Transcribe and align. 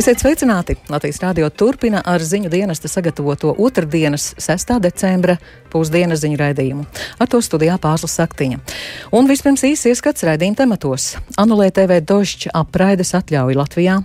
Esiet 0.00 0.22
sveicināti! 0.22 0.78
Latvijas 0.88 1.18
rādio 1.20 1.50
turpina 1.52 2.00
ar 2.08 2.22
ziņu 2.24 2.48
dienesta 2.48 2.88
sagatavoto 2.88 3.50
otrdienas, 3.60 4.30
6. 4.40 4.70
decembra 4.80 5.34
pusdienas 5.68 6.22
ziņu 6.22 6.38
raidījumu. 6.40 6.86
Ar 7.20 7.28
to 7.28 7.42
studijā 7.44 7.74
Pāzla 7.82 8.08
Saktiņa. 8.08 8.62
Un 9.12 9.28
vispirms 9.28 9.66
īsi 9.68 9.92
ieskats 9.92 10.24
raidījuma 10.24 10.56
tematos. 10.62 11.10
Anulē 11.36 11.68
TV 11.76 12.00
došķi 12.00 12.54
apraides 12.62 13.12
atļauju 13.20 13.60
Latvijā. 13.60 13.98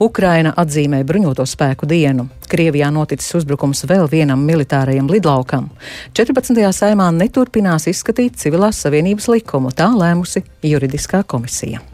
Ukraina 0.00 0.54
atzīmē 0.56 1.02
bruņoto 1.04 1.44
spēku 1.44 1.90
dienu. 1.90 2.30
Krievijā 2.48 2.88
noticis 2.88 3.36
uzbrukums 3.42 3.84
vēl 3.92 4.08
vienam 4.08 4.48
militārajam 4.48 5.12
lidlaukam. 5.12 5.68
14. 6.16 6.64
saimā 6.80 7.12
neturpinās 7.20 7.92
izskatīt 7.92 8.40
civilās 8.40 8.80
savienības 8.86 9.28
likumu, 9.36 9.76
tā 9.76 9.92
lēmusi 9.92 10.46
juridiskā 10.64 11.26
komisija. 11.28 11.91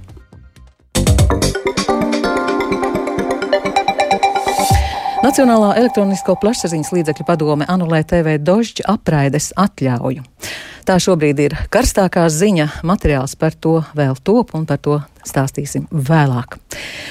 Nacionālā 5.29 5.75
elektronisko 5.77 6.39
plašsaziņas 6.41 6.89
līdzekļu 6.95 7.25
padome 7.29 7.67
anulē 7.69 7.99
TV 8.09 8.39
dožģa 8.41 8.87
apraides 8.89 9.51
atļauju. 9.61 10.23
Tā 10.89 10.97
šobrīd 11.05 11.43
ir 11.45 11.57
karstākā 11.69 12.23
ziņa, 12.33 12.79
materiāls 12.89 13.35
par 13.37 13.53
to 13.53 13.75
vēl 13.99 14.17
top 14.25 14.55
un 14.57 14.65
par 14.65 14.81
to 14.81 14.97
stāstīsim 15.29 15.85
vēlāk. 15.93 16.57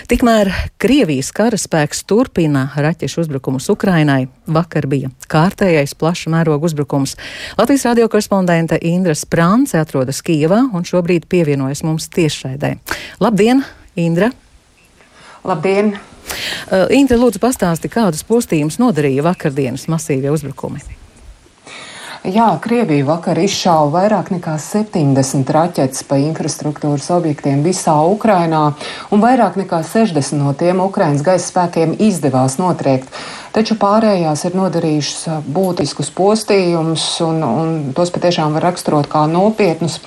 Tikmēr 0.09 0.49
Krievijas 0.81 1.29
karaspēks 1.37 2.01
turpina 2.09 2.71
raķešu 2.73 3.27
uzbrukumus 3.27 3.69
Ukrainai. 3.75 4.31
Vakar 4.49 4.89
bija 4.89 5.13
kārtējais 5.29 5.93
plaša 5.93 6.33
mēroga 6.33 6.71
uzbrukums. 6.71 7.19
Latvijas 7.61 7.85
radio 7.91 8.09
korespondente 8.09 8.81
Indra 8.81 9.13
Sprānce 9.13 9.77
atrodas 9.77 10.25
Kijavā 10.25 10.63
un 10.73 10.89
šobrīd 10.89 11.29
pievienojas 11.29 11.85
mums 11.85 12.09
tiešraidē. 12.17 12.79
Labdien, 13.21 13.61
Indra! 13.93 14.33
Labdien! 15.45 15.99
Uh, 16.27 16.85
Intra, 16.97 17.17
lūdzu, 17.19 17.41
pastāsti, 17.43 17.91
kādus 17.91 18.25
postījumus 18.27 18.79
nodarīja 18.81 19.25
vakardienas 19.27 19.87
masīvie 19.91 20.33
uzbrukumi? 20.33 20.83
Jā, 22.27 22.47
Krievija 22.59 23.05
vakar 23.07 23.37
izšāva 23.39 23.87
vairāk 23.93 24.33
nekā 24.33 24.57
70 24.59 25.47
raķetes 25.53 26.01
pa 26.09 26.17
infrastruktūras 26.19 27.05
objektiem 27.15 27.61
visā 27.63 27.93
Ukrainā, 28.09 28.73
un 29.15 29.21
vairāk 29.23 29.55
nekā 29.61 29.79
60 29.87 30.35
no 30.41 30.51
tiem 30.57 30.81
Ukrainas 30.83 31.23
gaisa 31.23 31.47
spēkiem 31.47 31.93
izdevās 32.03 32.57
notriekt. 32.59 33.13
Taču 33.55 33.77
pārējās 33.79 34.43
ir 34.49 34.57
nodarījušas 34.59 35.47
būtiskus 35.55 36.11
postījumus, 36.17 37.05
un, 37.23 37.39
un 37.47 37.71
tos 37.95 38.11
patiešām 38.11 38.59
var 38.59 38.67
raksturot 38.73 39.07
kā 39.13 39.23
nopietnus. 39.31 40.01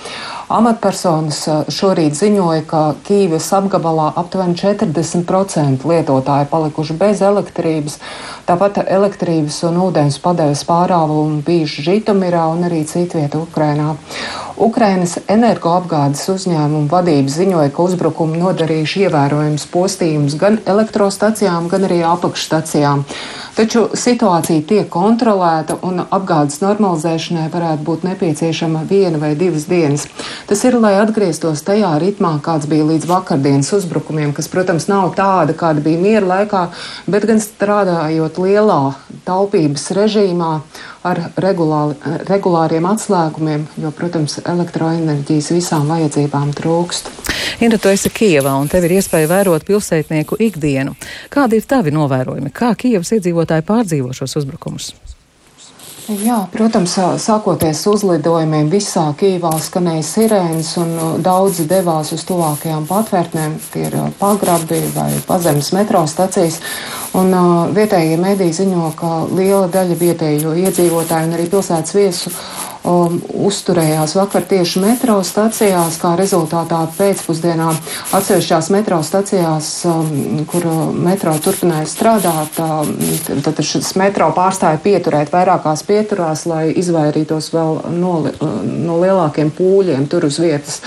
Amatpersonas 0.50 1.44
šorīt 1.70 2.16
ziņoja, 2.18 2.64
ka 2.66 2.80
Kīvas 3.06 3.46
apgabalā 3.54 4.08
aptuveni 4.18 4.56
40% 4.58 5.86
lietotāji 5.86 6.48
palikuši 6.50 6.96
bez 6.98 7.22
elektrības, 7.22 8.00
tāpat 8.48 8.80
elektrības 8.82 9.60
un 9.68 9.78
ūdens 9.84 10.18
padeves 10.24 10.64
pārāvumu 10.66 11.38
bijuši 11.46 11.86
Žitomirā 11.86 12.48
un 12.50 12.66
arī 12.66 12.82
citvieta 12.82 13.38
Ukrainā. 13.38 13.94
Ukrainas 14.60 15.20
energoapgādes 15.30 16.26
uzņēmuma 16.34 16.90
vadība 16.90 17.30
ziņoja, 17.32 17.70
ka 17.72 17.86
uzbrukumi 17.86 18.42
nodarījuši 18.42 19.06
ievērojams 19.06 19.68
postījums 19.70 20.34
gan 20.40 20.58
elektrostacijām, 20.66 21.70
gan 21.70 21.86
arī 21.86 22.02
apakšstacijām. 22.10 23.06
Taču 23.61 23.83
situācija 23.92 24.62
tiek 24.64 24.86
kontrolēta 24.89 25.75
un 25.84 25.98
apgādes 26.00 26.62
normalizēšanai 26.62 27.50
varētu 27.53 27.84
būt 27.84 28.06
nepieciešama 28.08 28.86
viena 28.89 29.20
vai 29.20 29.34
divas 29.36 29.66
dienas. 29.69 30.06
Tas 30.48 30.62
ir, 30.64 30.78
lai 30.80 30.94
atgrieztos 30.97 31.61
tajā 31.66 31.91
ritmā, 32.00 32.31
kāds 32.41 32.64
bija 32.70 32.86
līdz 32.88 33.05
vakardienas 33.11 33.69
uzbrukumiem, 33.77 34.33
kas, 34.33 34.48
protams, 34.48 34.88
nav 34.88 35.12
tāda, 35.19 35.53
kāda 35.53 35.84
bija 35.84 36.00
miera 36.00 36.31
laikā, 36.31 36.62
bet 37.04 37.28
gan 37.28 37.44
strādājot 37.44 38.41
lielā 38.41 38.81
taupības 39.28 39.91
režīmā 39.99 40.54
ar 41.04 41.20
regulāri, 41.44 42.16
regulāriem 42.32 42.88
atslēgumiem, 42.88 43.69
jo, 43.84 43.93
protams, 43.93 44.41
elektroenerģijas 44.41 45.53
visām 45.53 45.93
vajadzībām 45.93 46.56
trūkst. 46.56 47.12
Inra, 47.60 47.78
tu 47.78 47.92
esi 47.92 48.12
Kievā 48.14 48.56
un 48.60 48.68
tev 48.70 48.88
ir 48.88 48.98
iespēja 48.98 49.30
vērot 49.30 49.66
pilsētnieku 49.68 50.40
ikdienu. 50.40 50.96
Kādi 51.32 51.60
ir 51.60 51.70
tavi 51.70 51.94
novērojumi? 51.94 52.52
Kā 52.54 52.74
Kievas 52.78 53.14
iedzīvotāji 53.16 53.66
pārdzīvo 53.68 54.14
šos 54.16 54.38
uzbrukumus? 54.42 54.92
Jā, 56.10 56.40
protams, 56.50 56.96
sākoties 57.22 57.84
uzlidojumiem, 57.86 58.66
visā 58.72 59.04
Kīvā 59.14 59.52
skanēja 59.62 60.02
sirēnas, 60.02 60.72
un 60.82 61.20
daudzi 61.22 61.68
devās 61.70 62.10
uz 62.16 62.24
tuvākajām 62.26 62.88
patvērtnēm, 62.88 63.54
tie 63.70 63.84
ir 63.86 63.94
pagrabi 64.18 64.80
vai 64.96 65.12
pazemes 65.28 65.70
metro 65.76 66.02
stacijas. 66.10 66.58
Un 67.14 67.30
uh, 67.30 67.70
vietējie 67.76 68.18
mediji 68.18 68.56
ziņo, 68.58 68.88
ka 68.98 69.12
liela 69.30 69.68
daļa 69.70 70.00
vietējo 70.00 70.56
iedzīvotāju 70.64 71.30
un 71.30 71.38
arī 71.38 71.46
pilsētas 71.52 71.94
viesu 71.94 72.34
um, 72.84 73.18
uzturējās 73.46 74.14
vakar 74.18 74.46
tieši 74.50 74.82
metro 74.84 75.18
stacijās, 75.26 75.98
kā 76.00 76.14
rezultātā 76.18 76.82
pēcpusdienā 76.96 77.70
atsevišķās 78.16 78.70
metro 78.74 79.00
stacijās, 79.06 79.70
um, 79.91 80.44
kur 80.50 80.66
metro 80.96 81.34
turpināja 81.42 81.88
strādāt, 81.90 82.60
um, 82.64 82.94
tad 83.44 83.62
šis 83.64 83.94
metro 84.00 84.30
pārstāja 84.36 84.80
pieturēt 84.84 85.32
vairākās 85.34 85.84
pieturās, 85.88 86.46
lai 86.50 86.69
izvairītos 86.72 87.52
vēl 87.54 87.82
no, 87.96 88.14
no 88.64 89.00
lielākiem 89.02 89.52
pūļiem 89.56 90.08
tur 90.10 90.28
uz 90.30 90.40
vietas 90.42 90.80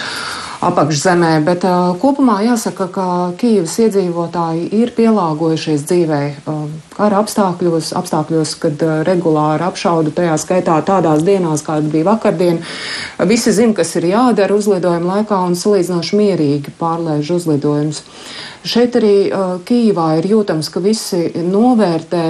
apakšzemē, 0.70 1.32
bet 1.46 1.66
uh, 1.68 1.94
kopumā 2.00 2.40
jāsaka, 2.46 2.88
ka 2.94 3.06
Kīivas 3.40 3.76
iedzīvotāji 3.84 4.70
ir 4.80 4.94
pielāgojušies 4.96 5.84
dzīvē 5.90 6.20
uh, 6.30 6.62
kara 6.96 7.20
apstākļos, 7.24 7.92
apstākļos, 8.00 8.54
kad 8.62 8.86
uh, 8.86 8.94
regulāri 9.08 9.66
apšaudu 9.68 10.14
tajā 10.16 10.38
skaitā 10.42 10.78
tādās 10.88 11.26
dienās, 11.28 11.66
kāda 11.66 11.92
bija 11.92 12.08
vakardien. 12.12 12.62
Visi 13.30 13.54
zina, 13.56 13.76
kas 13.78 13.96
ir 14.00 14.10
jādara 14.14 14.56
uzlidojuma 14.56 15.20
laikā 15.20 15.42
un 15.48 15.58
salīdzinoši 15.60 16.22
mierīgi 16.22 16.76
pārlēž 16.80 17.34
uzlidojumus. 17.38 18.04
Šeit 18.64 18.96
arī 19.00 19.16
uh, 19.28 19.58
Kīvā 19.68 20.14
ir 20.22 20.32
jūtams, 20.36 20.72
ka 20.72 20.84
visi 20.84 21.28
novērtē 21.44 22.26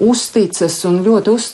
uzticas 0.00 0.76
un 0.88 1.00
ļoti 1.04 1.32
uz, 1.34 1.46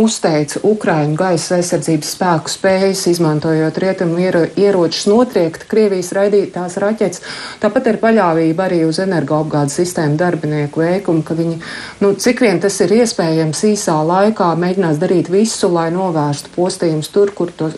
uzteica 0.00 0.60
Ukraiņu 0.68 1.16
gaisa 1.18 1.58
aizsardzības 1.58 2.12
spēku 2.16 2.52
spējas, 2.52 3.04
izmantojot 3.12 3.78
rietumu 3.82 4.20
ieročus 4.20 5.06
notriekt 5.10 5.66
Krievijas 5.70 6.12
raidītās 6.16 6.78
raķetes. 6.82 7.24
Tāpat 7.62 7.90
ir 7.92 8.00
paļāvība 8.02 8.68
arī 8.68 8.82
uz 8.88 9.00
energoapgādes 9.04 9.78
sistēmu 9.80 10.18
darbinieku 10.20 10.84
veikumu, 10.84 11.24
ka 11.26 11.38
viņi, 11.38 11.58
nu, 12.04 12.12
cik 12.20 12.44
vien 12.44 12.60
tas 12.62 12.78
ir 12.84 12.94
iespējams 13.00 13.64
īsā 13.72 13.96
laikā, 14.04 14.52
mēģinās 14.60 15.00
darīt 15.02 15.32
visu, 15.32 15.72
lai 15.72 15.88
novērstu 15.94 16.52
postījumus 16.56 17.10
tur, 17.14 17.34
kur 17.36 17.52
to 17.56 17.72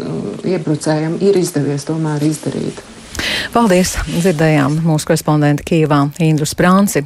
iebrucējiem 0.47 1.19
ir 1.25 1.41
izdevies 1.41 1.89
tomēr 1.89 2.27
izdarīt. 2.27 2.96
Paldies! 3.55 3.95
Dzirdējām 4.07 4.81
mūsu 4.85 5.09
korespondenti 5.09 5.65
Kīvā 5.67 5.99
Indru 6.25 6.47
Sprānci. 6.49 7.03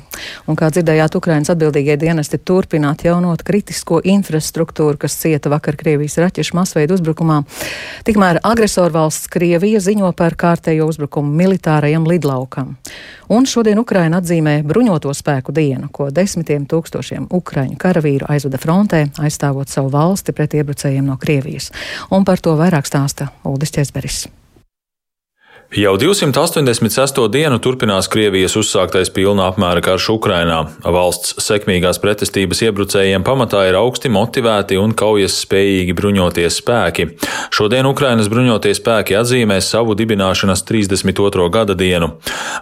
Un, 0.51 0.57
kā 0.59 0.71
dzirdējāt, 0.73 1.17
Ukrainas 1.19 1.53
atbildīgie 1.53 1.97
dienesti 2.01 2.41
turpina 2.43 2.93
atjaunot 2.95 3.45
kritisko 3.47 4.01
infrastruktūru, 4.09 4.99
kas 5.01 5.17
cieta 5.21 5.53
vakar 5.53 5.79
Krievijas 5.81 6.19
raķešu 6.23 6.57
masveidu 6.59 6.97
uzbrukumā. 6.99 7.43
Tikmēr 8.09 8.41
agresorvalsts 8.47 9.31
Krievija 9.33 9.83
ziņo 9.85 10.11
par 10.19 10.35
kārtējo 10.41 10.89
uzbrukumu 10.91 11.31
militārajam 11.43 12.09
lidlaukam. 12.09 12.75
Un 13.31 13.47
šodien 13.47 13.79
Ukraina 13.79 14.19
atzīmē 14.19 14.57
bruņoto 14.67 15.13
spēku 15.15 15.55
dienu, 15.55 15.87
ko 15.95 16.09
desmitiem 16.15 16.67
tūkstošiem 16.71 17.31
ukraiņu 17.31 17.79
karavīru 17.79 18.27
aizvada 18.33 18.59
frontē, 18.59 19.05
aizstāvot 19.23 19.71
savu 19.71 19.93
valsti 19.95 20.35
pret 20.35 20.59
iebrucējiem 20.59 21.07
no 21.13 21.21
Krievijas. 21.21 21.71
Un 22.11 22.27
par 22.27 22.43
to 22.43 22.59
vairāk 22.59 22.91
stāsta 22.91 23.31
Uldis 23.47 23.75
Česberis. 23.77 24.27
Jau 25.76 25.98
286. 25.98 27.18
dienu 27.28 27.58
turpinās 27.60 28.06
Krievijas 28.08 28.54
uzsāktais 28.56 29.10
pilna 29.12 29.50
apmēra 29.50 29.82
karš 29.84 30.06
Ukrainā. 30.14 30.60
Valsts 30.86 31.34
sekmīgās 31.42 31.98
pretestības 32.00 32.62
iebrucējiem 32.68 33.26
pamatā 33.28 33.66
ir 33.68 33.76
augsti 33.76 34.08
motivēti 34.14 34.78
un 34.80 34.94
kaujas 34.96 35.36
spējīgi 35.42 35.96
bruņoties 35.98 36.62
spēki. 36.62 37.08
Šodien 37.52 37.90
Ukrainas 37.90 38.30
bruņotie 38.32 38.72
spēki 38.78 39.18
atzīmēs 39.20 39.68
savu 39.74 39.98
dibināšanas 40.00 40.64
32. 40.70 41.50
gada 41.52 41.76
dienu. 41.76 42.14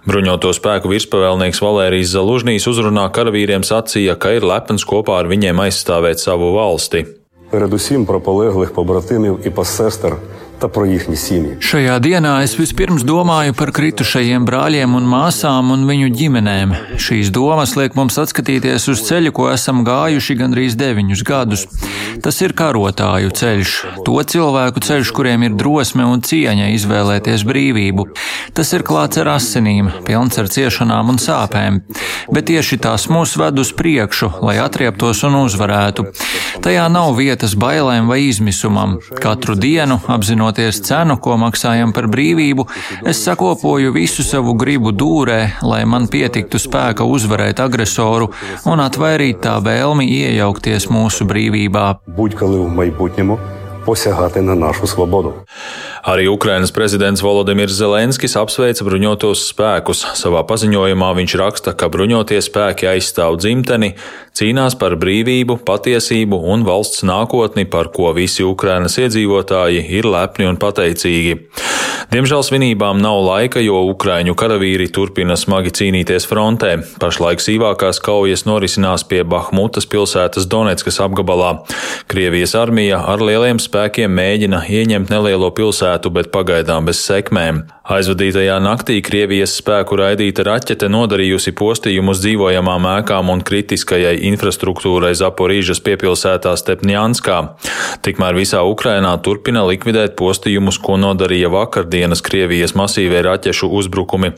Bruņoto 0.10 0.56
spēku 0.58 0.90
virspavēlnieks 0.96 1.62
Valērijas 1.62 2.16
Zalužnīs 2.16 2.66
uzrunā 2.72 3.10
karavīriem 3.14 3.68
sacīja, 3.68 4.16
ka 4.18 4.34
ir 4.40 4.48
lepns 4.48 4.88
kopā 4.90 5.22
ar 5.22 5.30
viņiem 5.30 5.62
aizstāvēt 5.68 6.24
savu 6.24 6.56
valsti. 6.58 7.06
Передусім 7.54 8.06
про 8.06 8.22
полеглих 8.22 8.74
побратимів 8.74 9.40
і 9.46 9.50
посестер 9.50 10.18
та 10.64 10.68
про 10.68 10.86
їхні 10.86 11.16
сім'ї. 11.16 11.58
Šajā 11.60 11.98
dienā 12.00 12.38
es 12.40 12.54
vispirms 12.56 13.04
domāju 13.04 13.52
par 13.52 13.74
kritušajiem 13.76 14.46
brāļiem 14.48 14.94
un 14.96 15.08
māsām 15.12 15.74
un 15.76 15.82
viņu 15.90 16.08
ģimenēm. 16.16 16.72
Šīs 16.96 17.34
domas 17.36 17.74
liek 17.76 17.98
mums 18.00 18.16
atskatīties 18.22 18.88
uz 18.94 19.02
ceļu, 19.04 19.34
ko 19.36 19.50
esam 19.52 19.82
gājuši 19.84 20.38
gandrīz 20.40 20.78
deviņus 20.80 21.24
gadus. 21.28 21.66
Tas 22.24 22.40
ir 22.46 22.54
karotāju 22.56 23.34
ceļš, 23.36 23.74
to 24.08 24.16
cilvēku 24.34 24.80
ceļš, 24.88 25.12
kuriem 25.18 25.44
ir 25.50 25.58
drosme 25.60 26.06
un 26.08 26.24
cieņa 26.24 26.70
izvēlēties 26.78 27.44
brīvību. 27.50 28.08
Tas 28.56 28.72
ir 28.72 28.88
klāts 28.88 29.20
ar 29.20 29.34
asinīm, 29.34 29.92
pilns 30.08 30.40
ar 30.40 30.48
ciešanām 30.48 31.12
un 31.12 31.20
sāpēm, 31.20 31.82
bet 32.32 32.48
tieši 32.48 32.80
tās 32.88 33.10
mūs 33.12 33.36
ved 33.42 33.60
uz 33.60 33.74
priekšu, 33.76 34.32
lai 34.48 34.56
atrieptos 34.64 35.26
un 35.28 35.42
uzvarētu. 35.44 36.08
Tajā 36.64 36.88
nav 36.88 37.18
vietas 37.20 37.58
bailēm 37.60 38.08
vai 38.08 38.22
izmisumam. 38.30 39.00
Katru 39.20 39.60
dienu 39.60 40.00
apzinot 40.08 40.47
apzinoties 40.48 40.80
cenu, 40.88 41.18
ko 41.20 41.36
maksājam 41.36 41.92
par 41.94 42.08
brīvību, 42.08 42.64
es 43.10 43.20
sakopoju 43.26 43.92
visu 43.92 44.24
savu 44.24 44.56
gribu 44.56 44.94
dūrē, 44.96 45.60
lai 45.68 45.84
man 45.86 46.08
pietiktu 46.08 46.62
spēka 46.62 47.04
uzvarēt 47.04 47.60
agresoru 47.60 48.30
un 48.72 48.80
atvairīt 48.80 49.44
tā 49.44 49.58
vēlmi 49.60 50.08
iejaukties 50.08 50.88
mūsu 50.88 51.28
brīvībā. 51.28 52.00
Будь-коли 52.08 52.58
в 52.58 52.70
майбутньому 52.70 53.40
посягати 53.86 54.42
на 54.42 54.56
нашу 54.56 54.88
свободу. 54.88 55.34
Arī 56.07 56.29
Ukrainas 56.31 56.71
prezidents 56.71 57.23
Volodimirs 57.23 57.75
Zelenskis 57.79 58.37
apsveica 58.39 58.85
bruņotos 58.87 59.49
spēkus. 59.51 60.05
Savā 60.19 60.45
paziņojumā 60.47 61.11
viņš 61.19 61.35
raksta, 61.41 61.75
ka 61.75 61.91
bruņotie 61.91 62.39
spēki 62.45 62.87
aizstāv 62.93 63.41
dzimteni, 63.43 63.95
cīnās 64.39 64.79
par 64.79 64.95
brīvību, 65.01 65.59
patiesību 65.67 66.39
un 66.53 66.63
valsts 66.69 67.03
nākotni, 67.09 67.67
par 67.67 67.91
ko 67.95 68.13
visi 68.17 68.47
Ukrainas 68.47 68.99
iedzīvotāji 69.03 69.83
ir 69.99 70.07
lepni 70.07 70.47
un 70.47 70.61
pateicīgi. 70.61 71.41
Diemžēl 72.09 72.41
svinībām 72.47 73.03
nav 73.03 73.19
laika, 73.21 73.61
jo 73.61 73.83
ukraiņu 73.91 74.33
karavīri 74.39 74.87
turpina 74.95 75.35
smagi 75.37 75.75
cīnīties 75.77 76.25
frontē. 76.31 76.79
Pašlaik 77.03 77.43
sīvākās 77.45 78.01
kaujas 78.01 78.47
norisinās 78.49 79.05
pie 79.05 79.21
Bahmutas 79.29 79.85
pilsētas 79.91 80.49
Donetskas 80.49 81.03
apgabalā. 81.05 81.51
Krievijas 82.09 82.55
armija 82.57 83.03
ar 83.13 83.21
lieliem 83.21 83.61
spēkiem 83.61 84.15
mēģina 84.15 84.63
ieņemt 84.73 85.13
nelielo 85.13 85.51
pilsētu 85.53 85.88
pilsētu, 85.89 86.11
bet 86.13 86.31
pagaidām 86.33 86.87
bez 86.87 87.01
sekmēm. 87.01 87.65
Aizvadītajā 87.89 88.59
naktī 88.61 89.01
Krievijas 89.01 89.57
spēku 89.57 89.97
raidīta 89.97 90.45
raķete 90.45 90.89
nodarījusi 90.89 91.55
postījumu 91.57 92.13
uz 92.13 92.21
dzīvojamām 92.21 92.85
ēkām 92.99 93.31
un 93.33 93.41
kritiskajai 93.41 94.19
infrastruktūrai 94.29 95.15
Zaporīžas 95.17 95.81
piepilsētā 95.81 96.53
Stepņānskā. 96.61 97.39
Tikmēr 98.05 98.37
visā 98.37 98.61
Ukrainā 98.69 99.15
turpina 99.25 99.65
likvidēt 99.65 100.17
postījumus, 100.19 100.79
ko 100.79 100.99
nodarīja 101.01 101.49
vakardienas 101.49 102.21
Krievijas 102.21 102.77
masīvie 102.77 103.23
raķešu 103.25 103.71
uzbrukumi. 103.81 104.35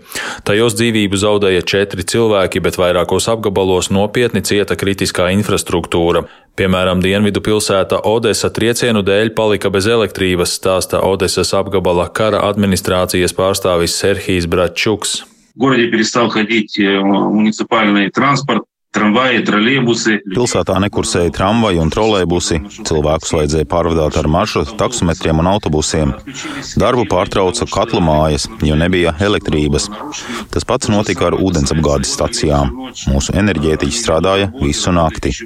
Tajos 0.46 0.78
dzīvību 0.78 1.18
zaudēja 1.18 1.66
četri 1.66 2.06
cilvēki, 2.06 2.62
bet 2.62 2.78
vairākos 2.78 3.26
apgabalos 3.32 3.90
nopietni 3.90 4.44
cieta 4.46 4.78
kritiskā 4.78 5.32
infrastruktūra. 5.34 6.28
Piemēram, 6.59 7.01
dienvidu 7.03 7.41
pilsēta 7.43 7.99
Odesa 8.07 8.47
triecienu 8.47 9.01
dēļ 9.03 9.33
palika 9.35 9.67
bez 9.69 9.89
elektrības, 9.91 10.53
stāsta 10.55 11.01
Odesas 11.03 11.51
apgabala 11.57 12.07
kara 12.07 12.45
administrācijas 12.47 13.35
pārstāvis 13.35 13.97
Serhijs 13.99 14.47
Bračuks. 14.47 15.23
В 15.55 15.59
городе 15.59 15.87
перестал 15.87 16.29
ходить 16.29 16.77
муниципальный 16.79 18.09
транспорт, 18.09 18.63
Tramvaji, 18.90 19.44
trolēbusi. 19.46 20.16
Pilsētā 20.34 20.74
nekursēja 20.82 21.30
tramvaji 21.36 21.78
un 21.78 21.92
trolēbusi. 21.94 22.56
Cilvēkus 22.88 23.30
vajadzēja 23.36 23.68
pārvadāt 23.70 24.16
ar 24.18 24.26
maršrutu, 24.26 24.74
taksometriem 24.80 25.38
un 25.38 25.46
autobusiem. 25.46 26.14
Darbu 26.82 27.04
pārtrauca 27.12 27.68
katlu 27.70 28.00
mājas, 28.02 28.48
jo 28.66 28.74
nebija 28.80 29.12
elektrības. 29.22 29.86
Tas 30.50 30.66
pats 30.66 30.90
notika 30.90 31.28
ar 31.28 31.38
ūdensapgādes 31.38 32.10
stacijām. 32.16 32.74
Mūsu 33.12 33.36
enerģētiķi 33.38 33.94
strādāja 33.94 34.50
visu 34.58 34.90
nakti. 34.98 35.36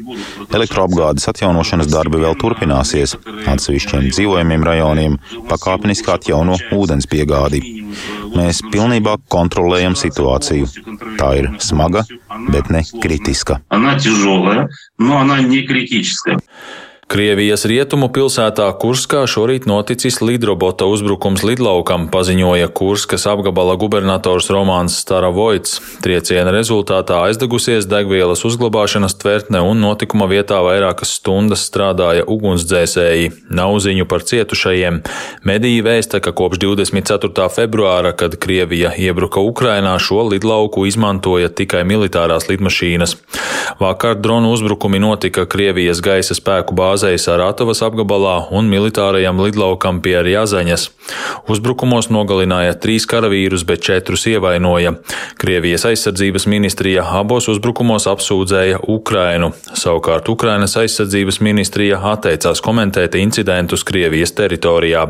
Elektroapgādes 0.49 1.29
atjaunošanas 1.35 1.93
darbi 1.93 2.25
vēl 2.25 2.41
turpināsies. 2.41 3.19
Atsevišķiem 3.45 4.09
dzīvojamiem 4.09 4.65
rajoniem 4.73 5.21
pakāpeniski 5.53 6.17
atjauno 6.17 6.57
ūdens 6.73 7.13
piegādi. 7.13 7.61
Mēs 8.36 8.62
pilnībā 8.72 9.18
kontrolējam 9.32 9.96
situāciju. 10.00 10.68
Tā 11.20 11.30
ir 11.40 11.50
smaga, 11.64 12.06
bet 12.50 12.70
ne 12.70 12.84
kritiska. 13.02 13.62
Она 13.70 14.00
тяжелая, 14.00 14.70
но 14.98 15.20
она 15.20 15.42
не 15.42 15.62
критическая. 15.64 16.38
Krievijas 17.05 17.67
rietumu 17.69 18.07
pilsētā 18.09 18.65
Kurskā 18.81 19.27
šorīt 19.29 19.67
noticis 19.69 20.23
lidrobota 20.25 20.87
uzbrukums 20.89 21.43
lidlaukam, 21.45 22.07
paziņoja 22.09 22.71
Kurskas 22.73 23.27
apgabala 23.29 23.75
gubernators 23.77 24.49
Romāns 24.49 24.97
Staravoits. 25.03 25.83
Trieciena 26.05 26.49
rezultātā 26.55 27.19
aizdegusies 27.27 27.85
degvielas 27.91 28.47
uzglabāšanas 28.49 29.19
tvertne 29.21 29.61
un 29.61 29.83
notikuma 29.85 30.31
vietā 30.31 30.63
vairākas 30.65 31.13
stundas 31.19 31.67
strādāja 31.69 32.25
ugunsdzēsēji. 32.25 33.35
Nav 33.53 33.77
ziņu 33.85 34.09
par 34.09 34.25
cietušajiem. 34.25 35.03
Mediji 35.45 35.85
vēsta, 35.85 36.23
ka 36.25 36.33
kopš 36.33 36.63
24. 36.65 37.51
februāra, 37.53 38.15
kad 38.17 38.39
Krievija 38.41 38.95
iebruka 38.97 39.45
Ukrainā, 39.45 39.93
šo 40.01 40.25
lidlauku 40.33 40.89
izmantoja 40.89 41.53
tikai 41.53 41.85
militārās 41.85 42.49
lidmašīnas. 42.49 43.19
Vakar 43.81 44.17
dronu 44.17 44.57
uzbrukumi 44.57 45.05
notika 45.05 45.45
Krievijas 45.45 46.01
gaisa 46.05 46.37
spēku 46.37 46.73
bāzē 46.73 46.94
bāzei 46.95 47.19
Saratovas 47.19 47.83
apgabalā 47.83 48.51
un 48.55 48.69
militārajam 48.71 49.41
lidlaukam 49.43 50.01
pie 50.05 50.15
Rjazaņas. 50.23 50.87
Uzbrukumos 51.51 52.11
nogalināja 52.15 52.77
trīs 52.79 53.07
karavīrus, 53.11 53.65
bet 53.67 53.83
četrus 53.83 54.27
ievainoja. 54.31 54.95
Krievijas 55.41 55.87
aizsardzības 55.91 56.47
ministrija 56.51 57.05
abos 57.19 57.49
uzbrukumos 57.51 58.07
apsūdzēja 58.11 58.85
Ukrainu. 58.89 59.51
Savukārt 59.75 60.31
Ukrainas 60.31 60.77
aizsardzības 60.79 61.41
ministrija 61.43 61.99
atteicās 62.13 62.63
komentēt 62.65 63.19
incidentus 63.19 63.85
Krievijas 63.85 64.37
teritorijā. 64.39 65.09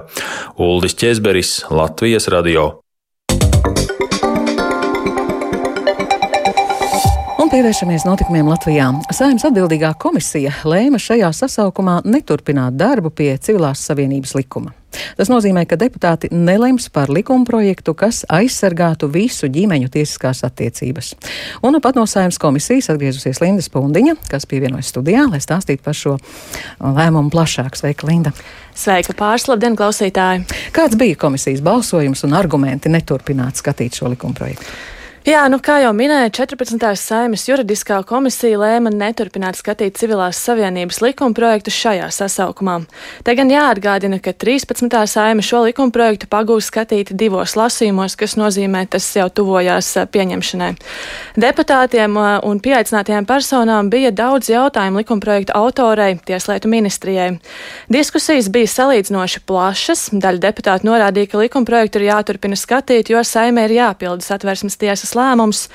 Uldis 0.56 0.96
Česberis, 0.96 1.60
Latvijas 1.70 2.32
radio. 2.32 2.83
Pievēršamies 7.54 8.02
notikumiem 8.02 8.48
Latvijā. 8.50 8.88
Saimnes 9.14 9.44
atbildīgā 9.46 9.92
komisija 10.02 10.50
lēma 10.66 10.98
šajā 10.98 11.28
sasaukumā 11.38 12.00
neturpināt 12.02 12.74
darbu 12.74 13.12
pie 13.14 13.28
civilās 13.38 13.84
savienības 13.86 14.32
likuma. 14.34 14.72
Tas 15.14 15.30
nozīmē, 15.30 15.62
ka 15.70 15.78
deputāti 15.78 16.32
nelems 16.34 16.88
par 16.90 17.12
likuma 17.14 17.46
projektu, 17.46 17.94
kas 17.94 18.24
aizsargātu 18.26 19.06
visu 19.14 19.46
ģimeņu 19.54 19.92
tiesiskās 19.94 20.42
attiecības. 20.48 21.12
Un 21.62 21.78
pat 21.84 21.94
no 21.94 22.08
saimnes 22.10 22.40
komisijas 22.42 22.90
atgriezusies 22.90 23.38
Linda 23.44 23.62
Spundiņa, 23.62 24.16
kas 24.32 24.48
pievienojas 24.50 24.90
studijā, 24.90 25.22
lai 25.30 25.38
stāstītu 25.38 25.86
par 25.86 25.94
šo 25.94 26.16
lēmumu 26.82 27.30
plašāk. 27.30 27.78
Sveika, 27.78 28.08
Linda! 28.10 28.34
Sveika, 28.74 29.14
pāris 29.14 29.46
labdien, 29.46 29.78
klausītāji! 29.78 30.42
Kāds 30.74 30.98
bija 30.98 31.22
komisijas 31.22 31.62
balsojums 31.62 32.26
un 32.26 32.34
argumenti 32.34 32.90
neturpināt 32.90 33.62
skatīt 33.62 34.02
šo 34.02 34.10
likuma 34.10 34.34
projektu? 34.42 34.74
Jā, 35.24 35.46
nu 35.48 35.56
kā 35.56 35.78
jau 35.80 35.88
minēja, 35.96 36.28
14. 36.36 36.82
saimas 37.00 37.46
juridiskā 37.48 38.02
komisija 38.04 38.58
lēma 38.60 38.90
neturpināt 38.92 39.56
skatīt 39.56 39.96
civilās 39.96 40.36
savienības 40.36 40.98
likuma 41.00 41.32
projektu 41.32 41.72
šajā 41.72 42.10
sasaukumā. 42.12 42.74
Te 43.24 43.32
gan 43.32 43.48
jāatgādina, 43.48 44.18
ka 44.20 44.34
13. 44.36 44.92
saima 45.08 45.40
šo 45.40 45.62
likuma 45.64 45.94
projektu 45.96 46.28
pagūs 46.28 46.68
skatīt 46.68 47.14
divos 47.16 47.54
lasījumos, 47.56 48.18
kas 48.20 48.36
nozīmē, 48.36 48.82
tas 48.92 49.06
jau 49.16 49.30
tuvojās 49.32 49.88
pieņemšanai. 50.12 50.68
Deputātiem 51.40 52.20
un 52.44 52.60
pieaicinātajām 52.60 53.24
personām 53.24 53.88
bija 53.88 54.12
daudz 54.12 54.52
jautājumu 54.52 55.00
likuma 55.00 55.24
projektu 55.24 55.56
autorei, 55.56 56.18
Tieslietu 56.20 56.68
ministrijai. 56.68 57.30
Diskusijas 57.88 58.52
bija 58.52 58.68
salīdzinoši 58.74 59.40
plašas, 59.48 60.04
daļa 60.12 60.44
deputātu 60.44 60.90
norādīja, 60.92 61.32
ka 61.32 61.42
likuma 61.46 61.72
projektu 61.72 62.04
ir 62.04 62.10
jāturpina 62.10 62.60
skatīt, 62.60 63.08
jo 63.16 63.24
saimē 63.24 63.70
ir 63.70 63.78
jāpilda 63.80 64.28
satversmes 64.28 64.76
tiesas 64.76 65.13
lēmums. 65.18 65.68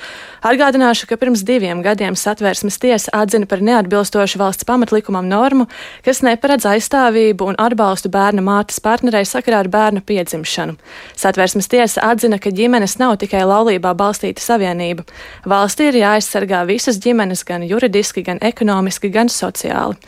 Atgādināšu, 0.46 1.08
ka 1.10 1.18
pirms 1.20 1.42
diviem 1.44 1.82
gadiem 1.84 2.16
satvērsmes 2.16 2.78
tiesa 2.80 3.12
atzina 3.16 3.48
par 3.50 3.60
neatbilstošu 3.66 4.40
valsts 4.40 4.68
pamatlikumam 4.68 5.28
normu, 5.28 5.66
kas 6.06 6.22
neparedz 6.24 6.68
aizstāvību 6.70 7.50
un 7.52 7.60
atbalstu 7.60 8.12
bērna 8.14 8.44
mātes 8.46 8.80
partnerei 8.84 9.26
sakarā 9.28 9.64
ar 9.66 9.72
bērna 9.72 10.04
piedzimšanu. 10.06 10.78
Satvērsmes 11.20 11.68
tiesa 11.72 12.06
atzina, 12.08 12.40
ka 12.40 12.54
ģimenes 12.56 12.96
nav 13.02 13.18
tikai 13.20 13.44
laulībā 13.44 13.92
balstīta 14.00 14.44
savienība. 14.44 15.04
Valstī 15.44 15.90
ir 15.92 16.00
jāaizsargā 16.06 16.64
visas 16.70 17.02
ģimenes 17.04 17.44
gan 17.48 17.68
juridiski, 17.68 18.24
gan 18.24 18.40
ekonomiski, 18.40 19.12
gan 19.12 19.28
sociāli. 19.34 20.00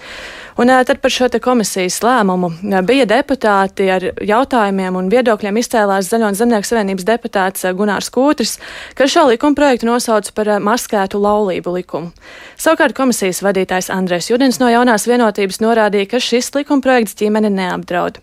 Un 0.60 0.67
tad 0.86 1.00
par 1.00 1.13
šo 1.13 1.29
komisijas 1.41 2.01
lēmumu 2.03 2.50
bija 2.88 3.05
deputāti 3.08 3.88
ar 3.93 4.03
jautājumiem 4.20 4.98
un 5.00 5.10
viedokļiem 5.12 5.60
izcēlās 5.62 6.10
Zaļo 6.12 6.31
un 6.31 6.38
Zemnieku 6.38 6.67
savienības 6.67 7.08
deputāts 7.08 7.67
Gunārs 7.77 8.12
Kūtris, 8.12 8.58
kas 8.98 9.13
šo 9.13 9.27
likuma 9.29 9.55
projektu 9.55 9.88
nosauca 9.88 10.34
par 10.36 10.51
maskētu 10.63 11.22
laulību 11.22 11.77
likumu. 11.77 12.12
Savukārt 12.60 12.98
komisijas 12.98 13.43
vadītājs 13.46 13.91
Andrēs 13.93 14.27
Judins 14.31 14.60
no 14.60 14.67
jaunās 14.72 15.08
vienotības 15.08 15.62
norādīja, 15.63 16.12
ka 16.12 16.24
šis 16.24 16.51
likuma 16.58 16.84
projekts 16.84 17.15
ģimeni 17.22 17.53
neapdraud. 17.55 18.20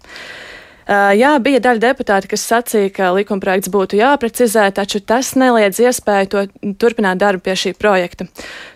Jā, 0.88 1.34
bija 1.44 1.60
daļa 1.60 1.82
deputāti, 1.82 2.30
kas 2.30 2.46
sacīja, 2.48 2.88
ka 2.96 3.10
likumprojekts 3.12 3.68
būtu 3.68 3.98
jāprecizē, 3.98 4.70
taču 4.72 5.02
tas 5.04 5.34
neliedz 5.36 5.82
iespēju 5.84 6.30
to 6.32 6.44
turpināt 6.80 7.20
darbu 7.20 7.44
pie 7.44 7.56
šī 7.60 7.74
projekta. 7.76 8.24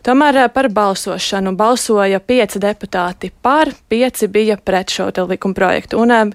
Tomēr 0.04 0.42
par 0.52 0.68
balsošanu 0.68 1.54
balsoja 1.56 2.20
pieci 2.20 2.60
deputāti 2.60 3.30
par, 3.32 3.72
pieci 3.88 4.28
bija 4.28 4.58
pret 4.60 4.92
šo 4.92 5.08
likumprojektu. 5.30 5.96
Un 6.04 6.34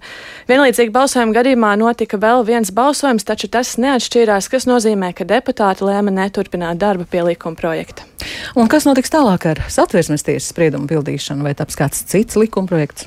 vienlīdzīgi 0.49 0.95
balsojuma 0.95 1.37
gadījumā 1.37 1.75
notika 1.77 2.17
vēl 2.17 2.41
viens 2.47 2.73
balsojums, 2.73 3.27
taču 3.27 3.45
tas 3.45 3.75
neatšķīrās, 3.77 4.49
kas 4.49 4.65
nozīmē, 4.65 5.13
ka 5.13 5.29
deputāti 5.29 5.85
lēma 5.85 6.09
neturpināt 6.23 6.81
darbu 6.81 7.05
pie 7.05 7.21
likumprojekta. 7.29 8.09
Un 8.57 8.65
kas 8.71 8.87
notiks 8.89 9.13
tālāk 9.13 9.45
ar 9.51 9.61
satversmes 9.71 10.25
tiesas 10.25 10.49
spriedumu 10.49 10.89
pildīšanu, 10.89 11.45
vai 11.45 11.53
taps 11.57 11.77
kāds 11.77 12.01
cits 12.09 12.37
likumprojekts? 12.39 13.05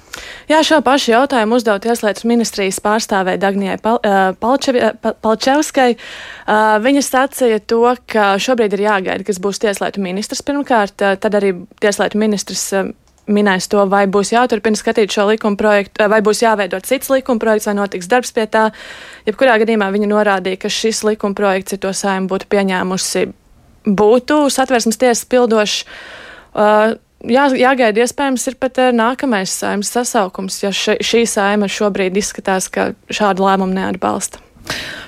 Jā, 0.50 0.62
šo 0.66 0.80
pašu 0.86 1.14
jautājumu 1.16 1.58
uzdot 1.58 1.82
Tieslietu 1.84 2.28
ministrijas 2.60 2.80
pārstāvē 2.84 3.36
Dagnijai 3.40 3.78
Pal, 3.80 4.00
Palčevskai. 5.22 5.94
Uh, 5.96 6.78
viņa 6.82 7.02
sacīja 7.02 7.60
to, 7.64 7.82
ka 8.06 8.36
šobrīd 8.38 8.74
ir 8.76 8.84
jāgaida, 8.84 9.24
kas 9.24 9.40
būs 9.40 9.60
Tieslietu 9.60 10.00
ministrs 10.00 10.42
pirmkārt, 10.42 10.96
tad 10.96 11.34
arī 11.34 11.54
Tieslietu 11.80 12.18
ministrs 12.18 12.72
minējis 13.30 13.68
to, 13.70 13.84
vai 13.86 14.06
būs 14.10 14.32
jāturpina 14.32 14.76
skatīt 14.76 15.12
šo 15.12 15.28
likuma 15.30 15.56
projektu, 15.56 16.08
vai 16.10 16.20
būs 16.20 16.42
jāveido 16.42 16.80
cits 16.82 17.10
likuma 17.10 17.38
projekts, 17.38 17.68
vai 17.68 17.76
notiks 17.78 18.08
darbs 18.10 18.32
pie 18.34 18.46
tā. 18.50 18.70
Jebkurā 19.28 19.58
gadījumā 19.62 19.90
viņa 19.94 20.08
norādīja, 20.10 20.58
ka 20.64 20.72
šis 20.72 21.04
likuma 21.06 21.36
projekts, 21.38 21.76
ja 21.76 21.78
to 21.78 21.92
saima 21.94 22.26
būtu 22.30 22.48
pieņēmusi, 22.50 23.28
būtu 23.86 24.40
satversmes 24.50 24.98
tiesas 24.98 25.28
pildošs. 25.30 25.84
Uh, 26.50 26.98
jā, 27.28 27.48
jāgaida 27.58 28.04
iespējams 28.04 28.46
ir 28.52 28.58
pat 28.62 28.80
uh, 28.80 28.94
nākamais 28.94 29.52
saimnes 29.62 29.92
sasaukums, 29.92 30.62
ja 30.64 30.72
še, 30.74 30.98
šī 31.04 31.26
saima 31.28 31.68
šobrīd 31.70 32.16
izskatās, 32.20 32.70
ka 32.72 32.92
šādu 33.12 33.46
lēmumu 33.46 33.76
neatbalsta. 33.76 34.42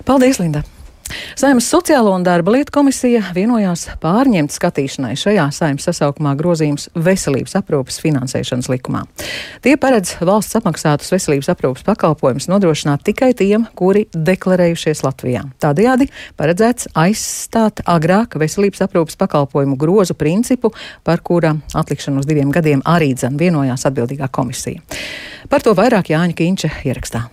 Paldies, 0.08 0.40
Linda! 0.42 0.64
Saimnes 1.32 1.64
sociālo 1.64 2.10
un 2.12 2.24
darba 2.26 2.52
lietu 2.52 2.74
komisija 2.74 3.22
vienojās 3.32 3.86
pārņemt 4.02 4.52
skatīšanai 4.52 5.14
šajā 5.16 5.46
saimnes 5.54 5.86
sasaukumā 5.88 6.34
grozījums 6.36 6.90
veselības 6.92 7.56
aprūpas 7.56 7.96
finansēšanas 8.04 8.68
likumā. 8.68 9.00
Tie 9.64 9.72
paredz 9.80 10.18
valsts 10.20 10.58
apmaksātus 10.60 11.08
veselības 11.14 11.48
aprūpas 11.54 11.86
pakalpojumus 11.88 12.50
nodrošināt 12.52 13.04
tikai 13.08 13.32
tiem, 13.38 13.64
kuri 13.78 14.04
deklarējušies 14.12 15.04
Latvijā. 15.06 15.46
Tādējādi 15.64 16.10
paredzēts 16.36 16.92
aizstāt 17.00 17.80
agrāk 17.88 18.36
veselības 18.42 18.84
aprūpas 18.84 19.16
pakalpojumu 19.24 19.80
grozu 19.80 20.18
principu, 20.18 20.74
par 21.02 21.24
kura 21.24 21.56
atlikšanu 21.72 22.20
uz 22.20 22.28
diviem 22.28 22.52
gadiem 22.52 22.84
arī 22.84 23.14
dzen 23.16 23.40
vienojās 23.40 23.88
atbildīgā 23.88 24.28
komisija. 24.28 24.84
Par 25.48 25.64
to 25.64 25.72
vairāk 25.76 26.12
Jāņa 26.12 26.36
Kīņša 26.36 26.76
ierakstā. 26.84 27.28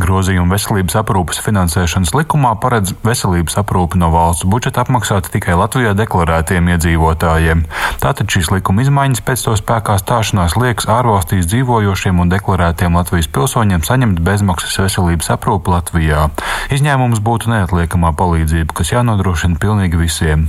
Grozījumi 0.00 0.52
veselības 0.54 0.96
aprūpes 1.00 1.40
finansēšanas 1.44 2.12
likumā 2.16 2.52
paredz 2.62 2.94
veselības 3.06 3.58
aprūpi 3.60 4.00
no 4.00 4.10
valsts 4.14 4.46
budžeta 4.50 4.84
apmaksāt 4.84 5.30
tikai 5.34 5.56
Latvijā 5.58 5.94
deklarētiem 5.98 6.70
iedzīvotājiem. 6.74 7.64
Tātad 8.02 8.30
šīs 8.32 8.50
likuma 8.54 8.84
izmaiņas 8.84 9.24
pēc 9.26 9.46
to 9.46 9.56
spēkā 9.60 9.96
stāšanās 10.02 10.56
liekas 10.60 10.88
ārvalstīs 10.90 11.48
dzīvojošiem 11.50 12.20
un 12.22 12.32
deklarētiem 12.32 12.98
Latvijas 12.98 13.30
pilsoņiem 13.34 13.86
saņemt 13.86 14.22
bezmaksas 14.26 14.78
veselības 14.84 15.32
aprūpi 15.36 15.74
Latvijā. 15.74 16.28
Izņēmums 16.74 17.22
būtu 17.24 17.54
neatliekamā 17.54 18.12
palīdzība, 18.18 18.76
kas 18.76 18.94
jānodrošina 18.94 19.60
pilnīgi 19.62 20.00
visiem. 20.00 20.46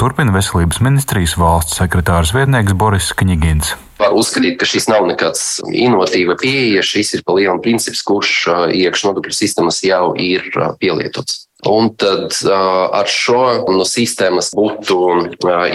Turpina 0.00 0.34
veselības 0.36 0.82
ministrijas 0.84 1.38
valsts 1.40 1.80
sekretārs 1.80 2.34
vietnieks 2.36 2.76
Boris 2.78 3.14
Kņigins 3.16 3.76
var 4.00 4.16
uzskatīt, 4.16 4.56
ka 4.60 4.68
šis 4.68 4.88
nav 4.90 5.06
nekāds 5.08 5.44
inovatīva 5.68 6.38
pieeja. 6.40 6.84
Šis 6.86 7.14
ir 7.18 7.24
pa 7.26 7.36
lielu 7.36 7.60
princips, 7.62 8.02
kurš 8.06 8.34
iekšā 8.76 9.10
nodokļu 9.10 9.36
sistēmas 9.36 9.82
jau 9.86 10.14
ir 10.18 10.48
pielietots. 10.80 11.49
Un 11.68 11.90
tad 12.00 12.32
ar 12.48 13.04
šo 13.10 13.66
no 13.68 13.84
sistēmas 13.84 14.48
būtu 14.56 14.96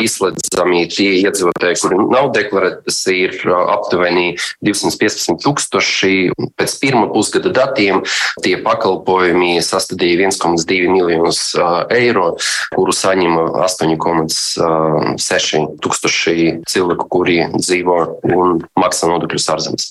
izslēdzami 0.02 0.88
tie 0.90 1.22
iedzīvotāji, 1.22 1.78
kuri 1.84 1.96
nav 2.10 2.32
deklarēti. 2.36 2.82
Tas 2.86 3.08
ir 3.14 3.32
aptuveni 3.54 4.36
215 4.66 5.38
tūkstoši. 5.44 6.32
Pēc 6.58 6.72
pirmā 6.82 7.06
pusgada 7.14 7.50
datiem 7.54 8.02
tie 8.42 8.58
pakalpojumi 8.66 9.62
sastādīja 9.66 10.30
1,2 10.32 10.90
miljonus 10.90 11.56
eiro, 11.94 12.38
kuru 12.74 12.92
saņem 12.96 13.34
8,6 13.62 15.80
tūkstoši 15.86 16.36
cilvēku, 16.66 17.06
kuri 17.12 17.38
dzīvo 17.54 17.98
un 18.34 18.62
maksā 18.80 19.08
nodokļus 19.12 19.50
ārzemēs. 19.54 19.86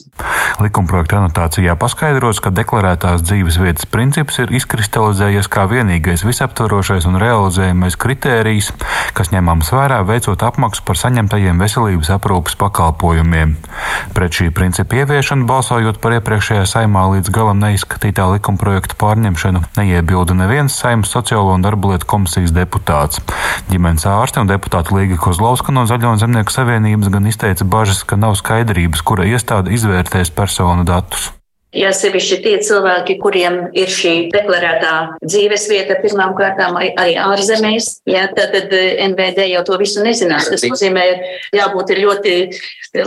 Likumprojekta 0.65 1.15
anotācijā 1.23 1.73
paskaidrots, 1.79 2.41
ka 2.43 2.51
deklarētās 2.55 3.23
dzīves 3.27 3.57
vietas 3.63 3.87
princips 3.91 4.39
ir 4.43 4.49
izkristalizējies 4.59 5.49
kā 5.51 5.63
viens 5.71 5.84
vienīgais 5.85 6.25
visaptvarošais 6.25 7.05
un 7.09 7.19
realizējamais 7.21 7.97
kritērijs, 8.01 8.71
kas 9.17 9.31
ņemams 9.35 9.71
vērā 9.75 10.01
veicot 10.09 10.41
apmaksu 10.43 10.83
par 10.87 10.99
saņemtajiem 10.99 11.61
veselības 11.61 12.11
aprūpas 12.17 12.57
pakalpojumiem. 12.61 13.57
Pret 14.17 14.39
šī 14.39 14.49
principa 14.57 15.03
ieviešanu 15.03 15.47
balsojot 15.49 16.01
par 16.01 16.17
iepriekšējā 16.19 16.65
saimā 16.71 17.05
līdz 17.15 17.33
galam 17.35 17.61
neizskatītā 17.63 18.27
likumprojekta 18.33 18.99
pārņemšanu, 19.01 19.65
neiebilda 19.79 20.39
neviens 20.39 20.81
saimnes 20.81 21.13
sociālo 21.13 21.55
un 21.55 21.65
darba 21.67 21.93
lietu 21.93 22.09
komisijas 22.09 22.55
deputāts. 22.57 23.21
Ģimenes 23.71 24.09
ārste 24.09 24.41
un 24.41 24.51
deputāta 24.51 24.97
Līga 24.97 25.21
Kozlovska 25.21 25.75
no 25.75 25.87
Zaļo 25.91 26.17
un 26.17 26.23
Zemnieku 26.23 26.55
savienības 26.55 27.13
gan 27.13 27.31
izteica 27.31 27.69
bažas, 27.69 28.05
ka 28.09 28.17
nav 28.21 28.39
skaidrības, 28.41 29.05
kura 29.05 29.29
iestāde 29.29 29.75
izvērtēs 29.77 30.33
personu 30.35 30.87
datus. 30.89 31.33
Ja 31.75 31.91
sevišķi 31.95 32.37
tie 32.45 32.55
cilvēki, 32.63 33.17
kuriem 33.19 33.57
ir 33.75 33.91
šī 33.91 34.13
deklarētā 34.31 34.93
dzīvesvieta, 35.25 35.97
pirmām 36.05 36.37
kārtām 36.39 36.77
arī 36.79 37.17
ārzemēs, 37.19 37.89
ja, 38.07 38.29
tad, 38.31 38.53
tad 38.55 38.75
eh, 38.77 39.01
NVD 39.09 39.49
jau 39.51 39.65
to 39.67 39.79
visu 39.81 40.05
nezinās. 40.05 40.47
Tas 40.53 40.63
nozīmē, 40.69 41.05
jābūt 41.57 41.91
ļoti 41.99 42.35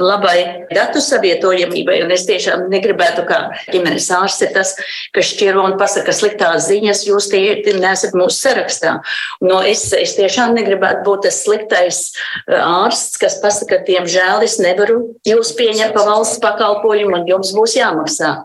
labai 0.02 0.68
datu 0.74 1.00
savietojamībai, 1.04 2.02
un 2.04 2.12
es 2.12 2.26
tiešām 2.28 2.66
negribētu, 2.74 3.24
kā 3.30 3.40
ģimenes 3.72 4.10
ārste, 4.18 4.50
tas, 4.52 4.76
kas 5.16 5.32
šķiro 5.32 5.64
un 5.70 5.78
pasaka 5.80 6.12
sliktās 6.16 6.68
ziņas, 6.68 7.06
jūs 7.08 7.30
tie 7.32 7.78
nesat 7.80 8.18
mūsu 8.20 8.36
sarakstā. 8.50 8.98
No, 9.48 9.62
es, 9.64 9.86
es 9.96 10.18
tiešām 10.20 10.58
negribētu 10.60 11.06
būt 11.08 11.24
tas 11.30 11.40
sliktais 11.46 12.04
eh, 12.12 12.60
ārsts, 12.60 13.16
kas 13.24 13.40
pasaka, 13.40 13.80
diemžēl 13.88 14.44
es 14.44 14.60
nevaru 14.60 15.00
jūs 15.28 15.56
pieņemt 15.56 15.96
pa 15.96 16.04
valsts 16.12 16.44
pakalpojumu, 16.44 17.22
un 17.22 17.28
jums 17.32 17.56
būs 17.56 17.80
jāmaksā. 17.80 18.36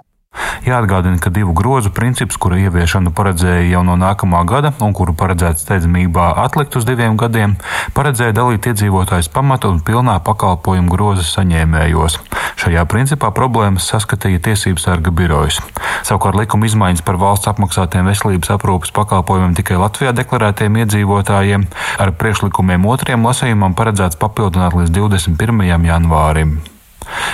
Jāatgādina, 0.63 1.19
ka 1.19 1.31
divu 1.35 1.53
grozu 1.59 1.91
princips, 1.91 2.37
kura 2.39 2.57
ieviešanu 2.63 3.11
paredzēja 3.19 3.65
jau 3.73 3.83
no 3.83 3.97
nākamā 3.99 4.45
gada 4.47 4.71
un 4.85 4.95
kuru 4.95 5.11
paredzēts 5.19 5.65
steidzamībā 5.67 6.29
atlikt 6.45 6.77
uz 6.79 6.87
diviem 6.87 7.17
gadiem, 7.19 7.57
paredzēja 7.97 8.37
dalīt 8.37 8.69
iedzīvotājus 8.71 9.31
pamatu 9.35 9.73
un 9.75 9.83
pilnā 9.83 10.21
pakalpojumu 10.23 10.95
groza 10.95 11.27
saņēmējos. 11.27 12.21
Šajā 12.63 12.87
principā 12.87 13.33
problēmas 13.35 13.89
saskatīja 13.91 14.45
Tiesības 14.47 14.87
sarga 14.87 15.11
birojas. 15.11 15.59
Savukārt 16.07 16.39
likuma 16.39 16.71
izmaiņas 16.71 17.03
par 17.07 17.19
valsts 17.19 17.51
apmaksātiem 17.51 18.07
veselības 18.07 18.55
aprūpas 18.55 18.95
pakalpojumiem 18.95 19.59
tikai 19.59 19.83
Latvijā 19.83 20.15
deklarētiem 20.15 20.79
iedzīvotājiem 20.85 21.67
ar 21.99 22.15
priekšlikumiem 22.23 22.87
otriem 22.87 23.27
lasījumam 23.27 23.75
paredzēts 23.75 24.21
papildināt 24.23 24.79
līdz 24.79 24.95
21. 24.95 25.87
janvārim. 25.91 26.61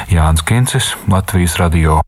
Jānis 0.09 0.47
Kincis, 0.49 0.95
Latvijas 1.13 1.61
radio. 1.61 2.01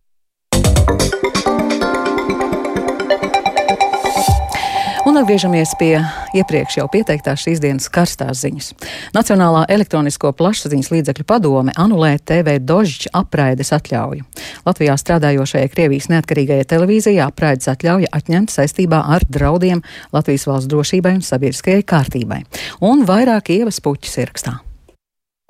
Un 5.11 5.19
atgriežamies 5.19 5.73
pie 5.75 5.97
iepriekš 6.39 6.77
jau 6.79 6.85
pieteiktās 6.93 7.43
šīs 7.43 7.59
dienas 7.59 7.89
karstās 7.91 8.45
ziņas. 8.45 8.69
Nacionālā 9.17 9.65
elektronisko 9.75 10.31
plašsaziņas 10.39 10.93
līdzekļu 10.95 11.27
padome 11.27 11.75
anulē 11.75 12.13
TV 12.23 12.61
Dožģa 12.63 13.11
apraides 13.19 13.73
atļauju. 13.75 14.23
Latvijā 14.69 14.95
strādājošajai 15.03 15.73
Krievijas 15.75 16.07
neatkarīgajai 16.15 16.71
televīzijai 16.71 17.27
apraides 17.27 17.67
atļauja 17.75 18.15
atņemt 18.21 18.55
saistībā 18.55 19.03
ar 19.17 19.27
draudiem 19.27 19.83
Latvijas 20.15 20.47
valsts 20.47 20.71
drošībai 20.71 21.17
un 21.19 21.27
sabiedriskajai 21.27 21.83
kārtībai. 21.83 22.45
Un 22.87 23.03
vairāk 23.09 23.51
ievas 23.59 23.83
puķis 23.83 24.21
ierakstā. 24.23 24.61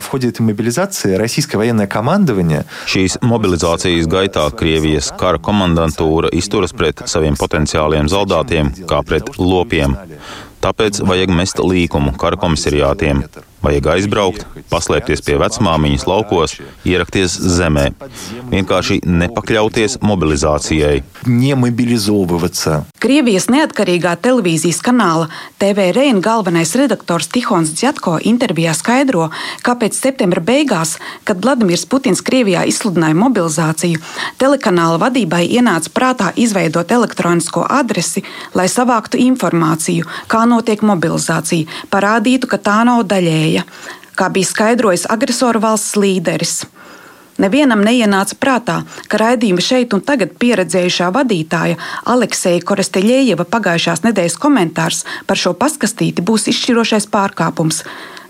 В 0.05 0.07
ходе 0.07 0.29
этой 0.29 0.41
мобилизации 0.41 1.15
российское 1.15 1.57
военное 1.57 1.87
командование 1.87 2.65
Šīs 2.85 3.15
mobilizācijas 3.23 4.09
gaitā 4.11 4.43
Krievijas 4.51 5.07
kara 5.17 5.39
komandantūra 5.39 6.29
izturas 6.35 6.75
pret 6.75 7.01
saviem 7.09 7.33
potenciāliem 7.39 8.09
zaldātiem 8.11 8.73
kā 8.85 8.99
pret 9.07 9.31
lopiem. 9.39 9.95
Tāpēc 10.61 10.99
vajag 10.99 11.33
mest 11.39 11.63
līkumu 11.63 12.13
kara 12.21 12.37
komisariātiem. 12.37 13.23
Vajag 13.60 13.90
aizbraukt, 13.92 14.46
paslēpties 14.72 15.20
pie 15.20 15.34
vecmāmiņas 15.36 16.06
laukos, 16.08 16.54
ierakties 16.88 17.34
zemē. 17.58 17.90
Vienkārši 18.48 19.02
nepakļauties 19.04 19.98
mobilizācijai. 20.00 21.02
Krievijas 23.00 23.50
neatkarīgā 23.52 24.14
televīzijas 24.24 24.80
kanāla 24.84 25.28
TV 25.60 25.90
Reina 25.92 26.24
galvenais 26.24 26.72
redaktors 26.80 27.28
Tihons 27.28 27.74
Dzjatko 27.76 28.14
intervijā 28.30 28.72
skaidro, 28.76 29.28
kāpēc 29.66 29.98
septembra 29.98 30.40
beigās, 30.40 30.96
kad 31.28 31.44
Vladimirs 31.44 31.84
Putins 31.84 32.24
Krievijā 32.24 32.64
izsludināja 32.70 33.18
mobilizāciju, 33.20 34.00
telekanāla 34.40 34.96
vadībai 35.04 35.42
ienāca 35.50 35.92
prātā 35.92 36.30
izveidot 36.40 36.96
elektronisko 36.96 37.66
adresi, 37.68 38.24
lai 38.56 38.70
savāktu 38.72 39.20
informāciju, 39.20 40.08
kā 40.32 40.46
notiek 40.48 40.80
mobilizācija, 40.80 41.68
parādītu, 41.92 42.48
ka 42.48 42.56
tā 42.56 42.80
nav 42.88 43.04
daļēja, 43.50 43.64
kā 44.16 44.28
bija 44.30 44.46
skaidrojis 44.46 45.08
agresoru 45.08 45.60
valsts 45.60 45.96
līderis. 45.96 46.66
Nevienam 47.40 47.80
neienāca 47.80 48.36
prātā, 48.36 48.82
ka 49.08 49.16
raidījuma 49.16 49.62
šeit 49.64 49.94
un 49.94 50.02
tagad 50.04 50.34
pieredzējušā 50.36 51.08
vadītāja 51.14 51.78
Alekseja 52.04 52.60
Koresteļieva 52.60 53.46
pagājušās 53.48 54.04
nedēļas 54.04 54.36
komentārs 54.36 55.04
par 55.26 55.40
šo 55.40 55.54
paskastīti 55.56 56.20
būs 56.20 56.50
izšķirošais 56.52 57.08
pārkāpums 57.08 57.84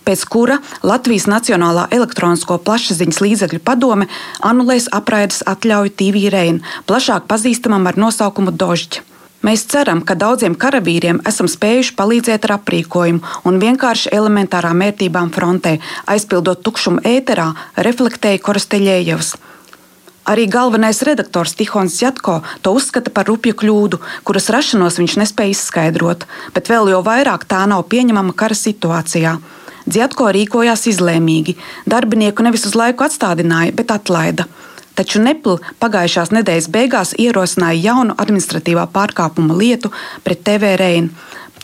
pēc 0.06 0.22
kura 0.32 0.56
Latvijas 0.86 1.26
Nacionālā 1.28 1.88
elektronisko 1.92 2.56
plašsaziņas 2.64 3.20
līdzekļu 3.20 3.60
padome 3.60 4.06
anulēs 4.40 4.88
apraides 4.96 5.42
atļauju 5.46 5.92
TV 5.98 6.30
Reina, 6.32 6.64
plašāk 6.88 7.28
pazīstamam 7.28 7.84
ar 7.90 7.98
nosaukumu 8.00 8.54
Dožģi. 8.54 9.09
Mēs 9.40 9.62
ceram, 9.72 10.02
ka 10.04 10.12
daudziem 10.20 10.52
karavīriem 10.52 11.22
esam 11.28 11.48
spējuši 11.48 11.94
palīdzēt 11.96 12.44
ar 12.44 12.58
aprīkojumu 12.58 13.38
un 13.48 13.60
vienkārši 13.62 14.12
elementārām 14.12 14.82
vērtībām 14.84 15.30
frontē, 15.32 15.78
aizpildot 16.12 16.60
tukšumu 16.66 17.00
ēterā, 17.08 17.46
reflektēja 17.88 18.42
Korsteļējevs. 18.44 19.32
Arī 20.28 20.44
galvenais 20.44 21.00
redaktors 21.08 21.56
Tihons 21.56 21.96
Zjatko 21.96 22.42
to 22.60 22.74
uzskata 22.76 23.08
par 23.10 23.30
rupju 23.32 23.56
kļūdu, 23.62 24.02
kuras 24.28 24.50
rašanos 24.52 25.00
viņš 25.00 25.16
nespēja 25.22 25.56
izskaidrot, 25.56 26.28
bet 26.52 26.68
vēl 26.68 26.92
jau 26.92 27.00
vairāk 27.06 27.48
tā 27.48 27.64
nav 27.70 27.86
pieņemama 27.88 28.36
kara 28.36 28.54
situācijā. 28.54 29.38
Dziatko 29.88 30.28
rīkojās 30.36 30.84
izlēmīgi. 30.92 31.56
Darbinieku 31.88 32.44
nevis 32.44 32.68
uz 32.68 32.76
laiku 32.76 33.08
atstādināja, 33.08 33.72
bet 33.72 33.96
atlaida. 33.96 34.44
Taču 35.00 35.22
Nepl 35.24 35.54
pagājušās 35.80 36.28
nedēļas 36.36 36.66
beigās 36.68 37.14
ierosināja 37.16 37.78
jaunu 37.86 38.12
administratīvā 38.20 38.82
pārkāpuma 38.92 39.56
lietu 39.56 39.88
pret 40.26 40.42
TV 40.44 40.74
Reinu. 40.76 41.08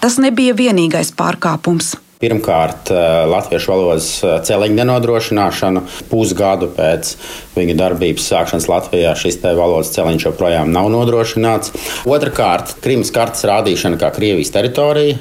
Tas 0.01 0.17
nebija 0.17 0.55
vienīgais 0.57 1.11
pārkāpums. 1.19 1.99
Pirmkārt, 2.17 2.89
eh, 2.89 3.27
latviešu 3.29 3.69
valodas 3.75 4.09
eh, 4.25 4.39
celiņa 4.49 4.79
nenodrošināšanu. 4.79 5.83
Pusgadu 6.09 6.71
pēc 6.79 7.13
viņa 7.59 7.77
darbības 7.77 8.31
sākšanas 8.33 8.71
Latvijā 8.73 9.13
šis 9.21 9.43
valodas 9.45 9.93
celiņš 9.93 10.31
joprojām 10.31 10.73
nav 10.73 10.89
nodrošināts. 10.97 11.77
Otrakārt, 12.09 12.79
Krimas 12.81 13.13
kartes 13.13 13.45
rādīšana 13.45 14.01
kā 14.01 14.15
Krievijas 14.17 14.55
teritorija. 14.57 15.21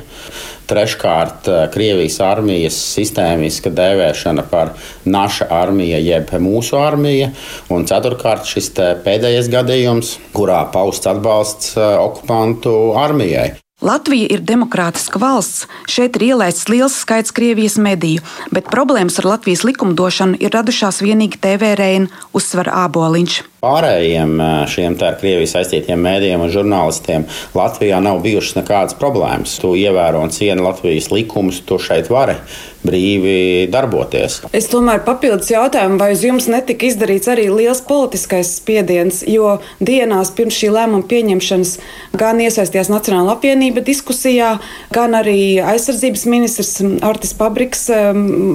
Treškārt, 0.70 1.48
eh, 1.48 1.66
Krievijas 1.74 2.20
armijas 2.26 2.78
sistēmiska 2.96 3.74
dēvēšana 3.76 4.46
par 4.50 4.74
naša 5.06 5.50
armija, 5.50 6.00
jeb 6.02 6.32
mūsu 6.40 6.80
armija. 6.80 7.32
Un 7.70 7.86
ceturkārt, 7.86 8.46
šis 8.50 8.72
pēdējais 9.06 9.52
gadījums, 9.52 10.18
kurā 10.34 10.64
pausts 10.72 11.08
atbalsts 11.08 11.78
okupantu 11.78 12.96
armijai. 12.98 13.54
Latvija 13.84 14.30
ir 14.32 14.40
demokrātiska 14.40 15.20
valsts, 15.20 15.66
šeit 15.92 16.16
ir 16.16 16.30
ielaists 16.30 16.70
liels 16.72 16.94
skaits 16.96 17.34
Krievijas 17.36 17.76
mediju, 17.76 18.24
bet 18.56 18.70
problēmas 18.72 19.20
ar 19.20 19.28
Latvijas 19.34 19.66
likumdošanu 19.68 20.40
ir 20.40 20.56
radušās 20.56 21.02
tikai 21.04 21.42
TV 21.44 21.74
Reina, 21.76 22.08
uzsver 22.32 22.72
Āboliņš. 22.72 23.42
Pārējiem 23.66 24.38
šiem 24.70 24.94
ar 25.02 25.16
Krieviju 25.18 25.50
saistītiem 25.50 26.04
mēdījiem 26.06 26.44
un 26.46 26.52
žurnālistiem 26.54 27.26
Latvijā 27.58 27.98
nav 28.04 28.20
bijušas 28.22 28.60
nekādas 28.60 28.98
problēmas. 29.00 29.58
Tu 29.58 29.74
ievēro 29.82 30.22
un 30.22 30.34
cieni 30.36 30.62
Latvijas 30.62 31.10
likumus, 31.10 31.64
tu 31.66 31.80
šeit 31.82 32.12
vari 32.14 32.38
brīvi 32.86 33.66
darboties. 33.74 34.44
Es 34.54 34.68
tomēr 34.70 35.02
papildus 35.06 35.50
jautājumu, 35.50 35.98
vai 35.98 36.12
uz 36.14 36.22
jums 36.26 36.46
netika 36.52 36.86
izdarīts 36.86 37.30
arī 37.32 37.48
liels 37.50 37.82
politiskais 37.86 38.52
spiediens, 38.60 39.24
jo 39.26 39.56
dienās 39.82 40.30
pirms 40.38 40.58
šī 40.60 40.70
lēmuma 40.76 41.08
pieņemšanas 41.10 41.72
gan 42.20 42.44
iesaistījās 42.44 42.92
Nacionāla 42.94 43.34
apvienība 43.36 43.82
diskusijā, 43.86 44.52
gan 44.94 45.18
arī 45.18 45.58
aizsardzības 45.64 46.26
ministrs 46.30 46.76
Artis 47.06 47.34
Pabriks 47.38 47.88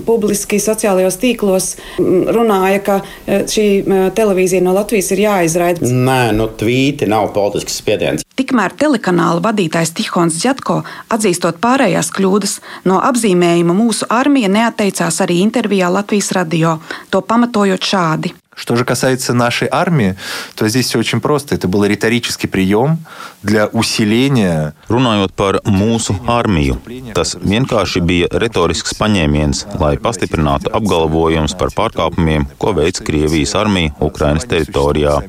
publiski 0.06 0.60
sociālajos 0.62 1.18
tīklos 1.18 1.72
runāja, 1.98 2.84
ka 2.86 3.00
šī 3.26 3.66
televīzija 4.14 4.62
no 4.62 4.76
Latvijas 4.76 4.99
ir 5.14 5.22
jāizraida. 5.24 5.86
Nē, 5.86 6.32
nu 6.36 6.50
tvīti 6.60 7.08
nav 7.10 7.30
politisks 7.36 7.80
spiediens. 7.80 8.26
Tikmēr 8.36 8.74
telekanāla 8.80 9.42
vadītājs 9.44 9.94
Tihons 9.96 10.38
Džatko, 10.40 10.80
atzīstot 11.12 11.58
pārējās 11.64 12.12
kļūdas, 12.16 12.58
no 12.88 13.00
apzīmējuma 13.04 13.76
mūsu 13.76 14.08
armija 14.12 14.52
neatteicās 14.52 15.20
arī 15.24 15.40
intervijā 15.44 15.90
Latvijas 15.92 16.32
radio, 16.36 16.78
to 17.10 17.20
pamatojot 17.20 17.90
šādi. 17.92 18.34
Что 18.59 18.77
же 18.77 18.85
касается 18.85 19.33
нашей 19.33 19.67
армии, 19.69 20.15
то 20.55 20.67
здесь 20.69 20.87
все 20.87 20.97
очень 20.97 21.19
просто. 21.19 21.55
Это 21.55 21.67
был 21.67 21.83
риторический 21.83 22.47
прием 22.47 22.99
для 23.43 23.67
усиления. 23.67 24.73
Runājot 24.87 25.35
par 25.35 25.59
mūsu 25.67 26.15
armiju, 26.25 26.79
tas 27.13 27.35
vienkārši 27.35 27.99
bija 27.99 28.29
retorisks 28.31 28.95
paņēmiens, 28.95 29.65
lai 29.81 29.97
pastiprinātu 29.99 30.71
apgalvojumus 30.71 31.57
par 31.59 31.73
pārkāpumiem, 31.75 32.47
ko 32.57 32.71
veic 32.77 33.01
Krievijas 33.03 33.53
armija 33.59 33.91
Ukrainas 33.99 34.47
teritorijā. 34.47 35.19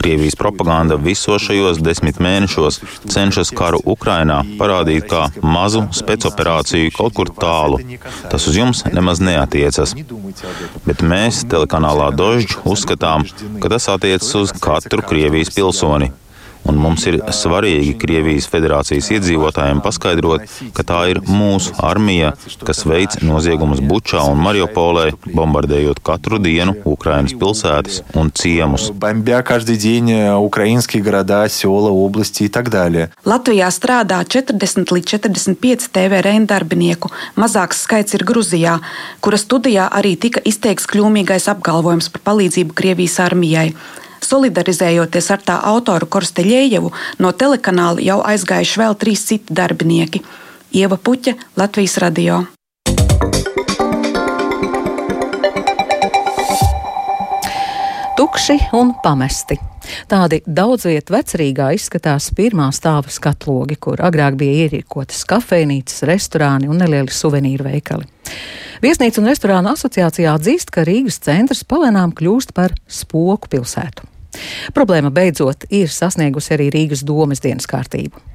Krievijas 0.00 0.34
propaganda 0.34 0.96
visos 0.96 1.44
šajos 1.44 1.82
desmit 1.84 2.18
mēnešos 2.24 2.80
cenšas 3.04 3.52
karu 3.52 3.82
Ukrainā 3.84 4.40
parādīt 4.56 5.10
kā 5.10 5.26
mazu 5.44 5.84
spēcoperāciju 5.92 6.94
kaut 6.96 7.14
kur 7.18 7.28
tālu. 7.36 7.82
Tas 8.32 8.48
uz 8.48 8.56
jums 8.56 8.82
nemaz 8.88 9.20
neatiecas. 9.20 9.92
Bet 10.88 11.04
mēs 11.04 11.44
telekanālā 11.44 12.08
Dožs 12.16 12.30
Dožģu 12.35 12.65
uzskatām, 12.67 13.23
ka 13.63 13.69
tas 13.71 13.85
attiecas 13.93 14.33
uz 14.35 14.51
katru 14.59 14.99
Krievijas 15.07 15.53
pilsoni. 15.55 16.11
Un 16.65 16.79
mums 16.81 17.05
ir 17.09 17.19
svarīgi 17.35 17.93
Krievijas 18.01 18.47
federācijas 18.49 19.11
iedzīvotājiem 19.13 19.81
paskaidrot, 19.85 20.45
ka 20.73 20.85
tā 20.87 21.01
ir 21.11 21.21
mūsu 21.27 21.75
armija, 21.85 22.33
kas 22.65 22.83
veic 22.89 23.19
noziegumus 23.25 23.83
Bučā 23.85 24.23
un 24.25 24.41
Mariupolē, 24.41 25.11
bombardējot 25.27 26.01
katru 26.05 26.39
dienu 26.41 26.73
Ukrainas 26.89 27.35
pilsētas 27.37 28.01
un 28.17 28.31
ciemus. 28.33 28.89
Latvijā 33.29 33.69
strādā 33.73 34.21
40 34.25 34.95
līdz 34.95 35.11
45 35.17 35.89
TV 35.93 36.21
reina 36.25 36.49
darbinieku. 36.49 37.11
Mazāks 37.37 37.83
skaits 37.85 38.17
ir 38.17 38.25
Gruzijā, 38.25 38.79
kura 39.21 39.37
studijā 39.41 39.85
arī 39.93 40.15
tika 40.17 40.41
izteikts 40.45 40.89
kļūmīgais 40.89 41.49
apgalvojums 41.53 42.09
par 42.13 42.25
palīdzību 42.31 42.75
Krievijas 42.77 43.19
armijai. 43.27 43.69
Solidarizējoties 44.23 45.31
ar 45.31 45.43
tā 45.45 45.59
autoru 45.63 46.07
Korsteļējevu, 46.07 46.91
no 47.19 47.31
telekanāla 47.31 48.03
jau 48.03 48.19
aizgājuši 48.23 48.81
vēl 48.81 48.95
trīs 48.95 49.25
citi 49.27 49.53
darbinieki- 49.53 50.23
Ieva 50.81 50.97
Puķa, 50.97 51.35
Latvijas 51.55 51.97
radio. 51.97 52.45
Tukši 58.15 58.59
un 58.73 58.93
pamesti. 59.03 59.74
Tādi 60.11 60.41
daudz 60.45 60.87
vietu 60.89 61.15
vecrīgā 61.15 61.71
izskatās 61.75 62.31
pirmā 62.35 62.69
stāva 62.75 63.11
skatlogi, 63.11 63.77
kur 63.81 64.01
agrāk 64.05 64.37
bija 64.39 64.65
ierīkotas 64.65 65.23
kafejnīcas, 65.29 66.03
restorāni 66.09 66.69
un 66.71 66.81
nelieli 66.81 67.13
suvenīru 67.13 67.67
veikali. 67.69 68.09
Viesnīca 68.83 69.21
un 69.21 69.29
restorāna 69.31 69.73
asociācijā 69.75 70.35
atzīst, 70.35 70.73
ka 70.73 70.83
Rīgas 70.87 71.21
centrs 71.23 71.63
palēnām 71.67 72.13
kļūst 72.17 72.53
par 72.57 72.75
spoku 72.87 73.49
pilsētu. 73.55 74.09
Problēma 74.75 75.13
beidzot 75.15 75.67
ir 75.71 75.91
sasniegusi 75.91 76.57
arī 76.57 76.71
Rīgas 76.73 77.05
domas 77.07 77.43
dienas 77.43 77.69
kārtību. 77.71 78.34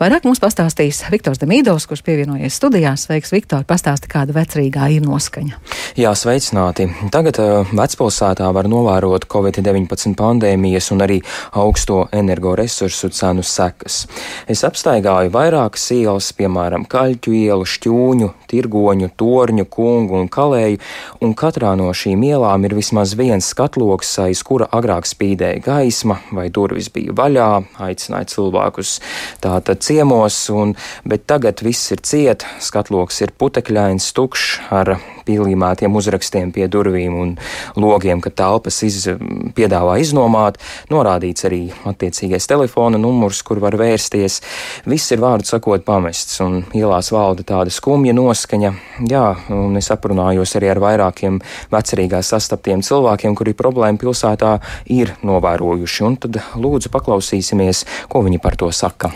Vairāk 0.00 0.24
mums 0.26 0.40
pastāstīs 0.42 1.02
Viktors 1.12 1.40
Demīdovs, 1.42 1.86
kurš 1.86 2.02
pievienojies 2.06 2.56
studijās. 2.56 3.04
Sveiks, 3.06 3.32
Viktor, 3.34 3.66
pastāsti, 3.68 4.08
kāda 4.10 4.34
vecrīgā 4.36 4.88
ir 4.94 5.04
noskaņa. 5.06 5.60
Jā, 6.00 6.12
sveicināti. 6.18 6.88
Tagad 7.14 7.40
uh, 7.42 7.74
vecpilsētā 7.76 8.48
var 8.56 8.68
novērot 8.72 9.28
Covid-19 9.30 10.16
pandēmijas 10.18 10.90
un 10.94 11.04
arī 11.06 11.20
augsto 11.56 12.06
energoresursu 12.16 13.12
cenu 13.14 13.44
sekas. 13.46 14.02
Es 14.50 14.64
apstaigāju 14.66 15.32
vairākas 15.36 15.86
ielas, 15.94 16.32
piemēram, 16.36 16.88
Kaļķu 16.90 17.36
ielu, 17.36 17.68
Šķūņu, 17.76 18.32
Tirgoņu, 18.50 19.12
Torņu, 19.20 19.68
Kungu 19.70 20.18
un 20.20 20.32
Kalēju, 20.32 20.82
un 21.22 21.36
katrā 21.38 21.76
no 21.78 21.92
šīm 21.94 22.26
ielām 22.26 22.66
ir 22.66 22.76
vismaz 22.78 23.14
viens 23.18 23.52
skatloks, 23.54 24.16
aiz 24.26 24.42
kura 24.46 24.68
agrāk 24.74 25.06
spīd 25.06 25.26
spīdēja 25.26 25.62
gaisma 25.64 26.20
vai 26.32 26.48
durvis 26.50 26.88
bija 26.92 27.14
vaļā, 27.16 27.48
aicināja 27.82 28.28
cilvēkus 28.30 29.00
tātad 29.46 29.82
ciemos, 29.86 30.38
un, 30.50 30.74
bet 31.06 31.26
tagad 31.30 31.62
viss 31.64 31.94
ir 31.94 32.02
ciet, 32.06 32.46
skatloks 32.62 33.22
ir 33.24 33.34
putekļains, 33.38 34.10
tukšs 34.16 34.72
ar 34.74 34.96
pielīmētiem 35.26 35.94
uzrakstiem 35.98 36.52
pie 36.54 36.68
durvīm 36.70 37.14
un 37.18 37.34
logiem, 37.78 38.22
ka 38.22 38.30
telpas 38.30 38.78
iz, 38.86 39.08
piedāvā 39.56 39.98
iznomāt, 40.02 40.60
norādīts 40.92 41.46
arī 41.48 41.62
attiecīgais 41.88 42.48
telefona 42.50 43.00
numurs, 43.00 43.42
kur 43.46 43.60
var 43.62 43.76
vērsties. 43.78 44.40
Viss 44.88 45.14
ir 45.14 45.22
vārdu 45.24 45.48
sakot 45.48 45.84
pamests, 45.86 46.38
un 46.44 46.62
ielās 46.76 47.12
valda 47.14 47.46
tāda 47.46 47.74
skumja 47.74 48.14
noskaņa. 48.16 48.72
Jā, 49.10 49.26
un 49.54 49.78
es 49.78 49.90
aprunājos 49.94 50.56
arī 50.58 50.72
ar 50.72 50.82
vairākiem 50.82 51.40
vecerīgās 51.74 52.34
sastaptiem 52.34 52.84
cilvēkiem, 52.86 53.36
kuri 53.38 53.56
problēmu 53.58 54.02
pilsētā 54.02 54.58
ir 54.94 55.16
novērojuši, 55.26 56.04
un 56.06 56.20
tad 56.26 56.42
lūdzu 56.56 56.92
paklausīsimies, 56.94 57.86
ko 58.12 58.26
viņi 58.26 58.42
par 58.42 58.58
to 58.60 58.70
saka. 58.74 59.14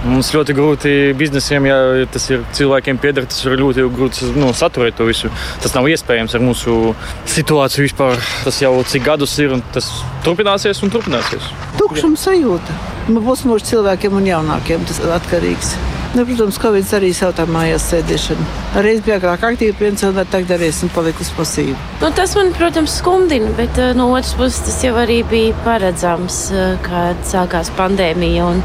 Mums 0.00 0.30
ļoti 0.32 0.54
grūti 0.56 0.90
biznesiem, 1.18 1.66
ja 1.68 2.06
tas 2.10 2.24
ir 2.32 2.40
cilvēkiem 2.56 2.98
pieder, 3.02 3.26
tas 3.28 3.44
ir 3.44 3.58
ļoti 3.60 3.84
grūti 3.92 4.30
nu, 4.38 4.48
saturēt 4.56 4.96
to 4.96 5.04
visu. 5.08 5.28
Tas 5.60 5.74
nav 5.76 5.86
iespējams 5.92 6.34
ar 6.38 6.44
mūsu 6.44 6.94
situāciju 7.28 7.84
vispār. 7.84 8.16
Tas 8.46 8.62
jau 8.62 8.72
cik 8.80 9.04
gadus 9.10 9.36
ir 9.44 9.52
un 9.58 9.64
tas 9.74 9.90
turpināsies 10.24 10.80
un 10.86 10.94
turpināsies. 10.94 11.52
Tukšums 11.78 12.26
sajūta. 12.30 12.80
Man 13.10 13.22
būs 13.26 13.44
mūsu 13.50 13.74
cilvēkiem 13.74 14.16
un 14.16 14.30
jaunākiem 14.32 14.88
tas 14.88 15.02
atkarīgs. 15.20 15.74
Nu, 16.10 16.24
protams, 16.26 16.56
Covid 16.58 16.88
arī 16.96 17.12
savu 17.14 17.36
tā 17.38 17.44
mājās 17.46 17.84
sēdēšanu. 17.92 18.44
Reiz 18.82 18.98
bija 19.06 19.20
agrāk 19.20 19.44
aktīvi 19.46 19.76
pensionāri, 19.78 20.26
tagad 20.32 20.56
arī 20.56 20.66
esmu 20.72 20.88
palikusi 20.90 21.36
pasīva. 21.36 21.76
Nu, 22.00 22.08
tas 22.16 22.32
man, 22.34 22.50
protams, 22.56 22.96
skumdina, 22.98 23.52
bet 23.54 23.78
uh, 23.78 23.92
no 23.94 24.08
otras 24.16 24.32
puses 24.34 24.58
tas 24.66 24.80
jau 24.82 24.96
arī 24.98 25.20
bija 25.30 25.54
paredzams, 25.62 26.38
uh, 26.50 26.72
kad 26.82 27.20
sākās 27.30 27.70
pandēmija 27.78 28.48
un 28.48 28.58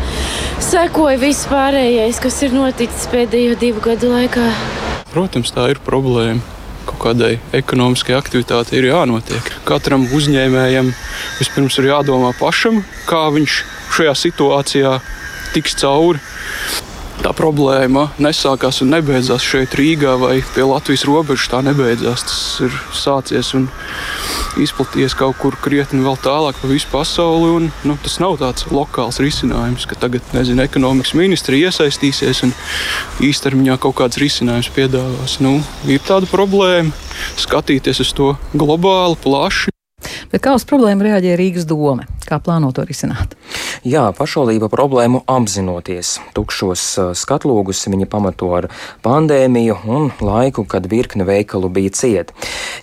sekoja 0.58 1.20
viss 1.22 1.46
pārējais, 1.52 2.24
kas 2.24 2.40
ir 2.48 2.56
noticis 2.58 3.06
pēdējo 3.14 3.60
divu 3.62 3.86
gadu 3.92 4.10
laikā. 4.16 4.48
Protams, 5.14 5.54
tā 5.54 5.68
ir 5.76 5.84
problēma 5.86 6.42
kaut 6.90 7.02
kādai 7.04 7.36
ekonomiskai 7.54 8.18
aktivitātei 8.18 8.80
ir 8.82 8.90
jānotiek. 8.90 9.54
Katram 9.70 10.08
uzņēmējam 10.18 10.90
vispirms 11.38 11.78
ir 11.78 11.92
jādomā 11.92 12.34
pašam, 12.42 12.82
kā 13.06 13.28
viņš 13.38 13.62
šajā 14.00 14.18
situācijā 14.26 14.98
tiks 15.54 15.78
cauri 15.86 16.22
tā 17.26 17.32
problēma 17.34 18.10
nesākās 18.22 18.84
un 18.86 18.92
nebeidzās 18.94 19.46
šeit, 19.46 19.74
Rīgā 19.78 20.14
vai 20.22 20.36
pie 20.54 20.66
Latvijas 20.68 21.06
robežas. 21.10 21.50
Tā 21.50 21.64
nebeidzās. 21.66 22.26
Tas 22.28 22.42
ir 22.68 22.76
sācies 22.94 23.50
un 23.58 23.66
izplatījies 24.62 25.16
kaut 25.18 25.40
kur 25.42 25.58
krietni 25.64 26.04
vēl 26.06 26.20
tālāk 26.22 26.60
pa 26.62 26.70
visu 26.70 26.90
pasauli. 26.92 27.50
Un, 27.58 27.70
nu, 27.88 27.98
tas 28.04 28.20
nav 28.22 28.38
tāds 28.42 28.68
lokāls 28.70 29.18
risinājums, 29.24 29.88
ka 29.90 29.98
tagad 30.06 30.36
nezinu, 30.36 30.66
ekonomikas 30.68 31.16
ministri 31.18 31.64
iesaistīsies 31.66 32.44
un 32.46 32.54
īstermiņā 33.26 33.80
kaut 33.82 33.98
kāds 34.04 34.22
risinājums 34.22 34.70
piedāvās. 34.76 35.40
Nu, 35.42 35.58
ir 35.90 36.04
tāda 36.06 36.30
problēma 36.30 36.94
skatīties 37.42 38.04
uz 38.06 38.14
to 38.14 38.36
globāli, 38.54 39.18
plaši. 39.26 39.74
Bet 40.30 40.44
kā 40.46 40.54
uz 40.54 40.66
problēmu 40.68 41.08
reaģē 41.08 41.34
Rīgas 41.40 41.66
doma? 41.66 42.06
Kā 42.26 42.38
plāno 42.44 42.70
to 42.76 42.86
risināt? 42.86 43.34
Jā, 43.86 44.08
pašvaldība 44.18 44.66
problēmu 44.74 45.20
apzinoties. 45.30 46.16
Tukšos 46.34 46.84
uh, 46.98 47.10
skatlogus 47.14 47.84
viņa 47.86 48.08
pamato 48.10 48.48
ar 48.58 48.66
pandēmiju 49.06 49.76
un 49.94 50.08
laiku, 50.26 50.64
kad 50.66 50.88
virkne 50.90 51.22
veikalu 51.28 51.70
bija 51.70 51.94
ciet. 51.94 52.32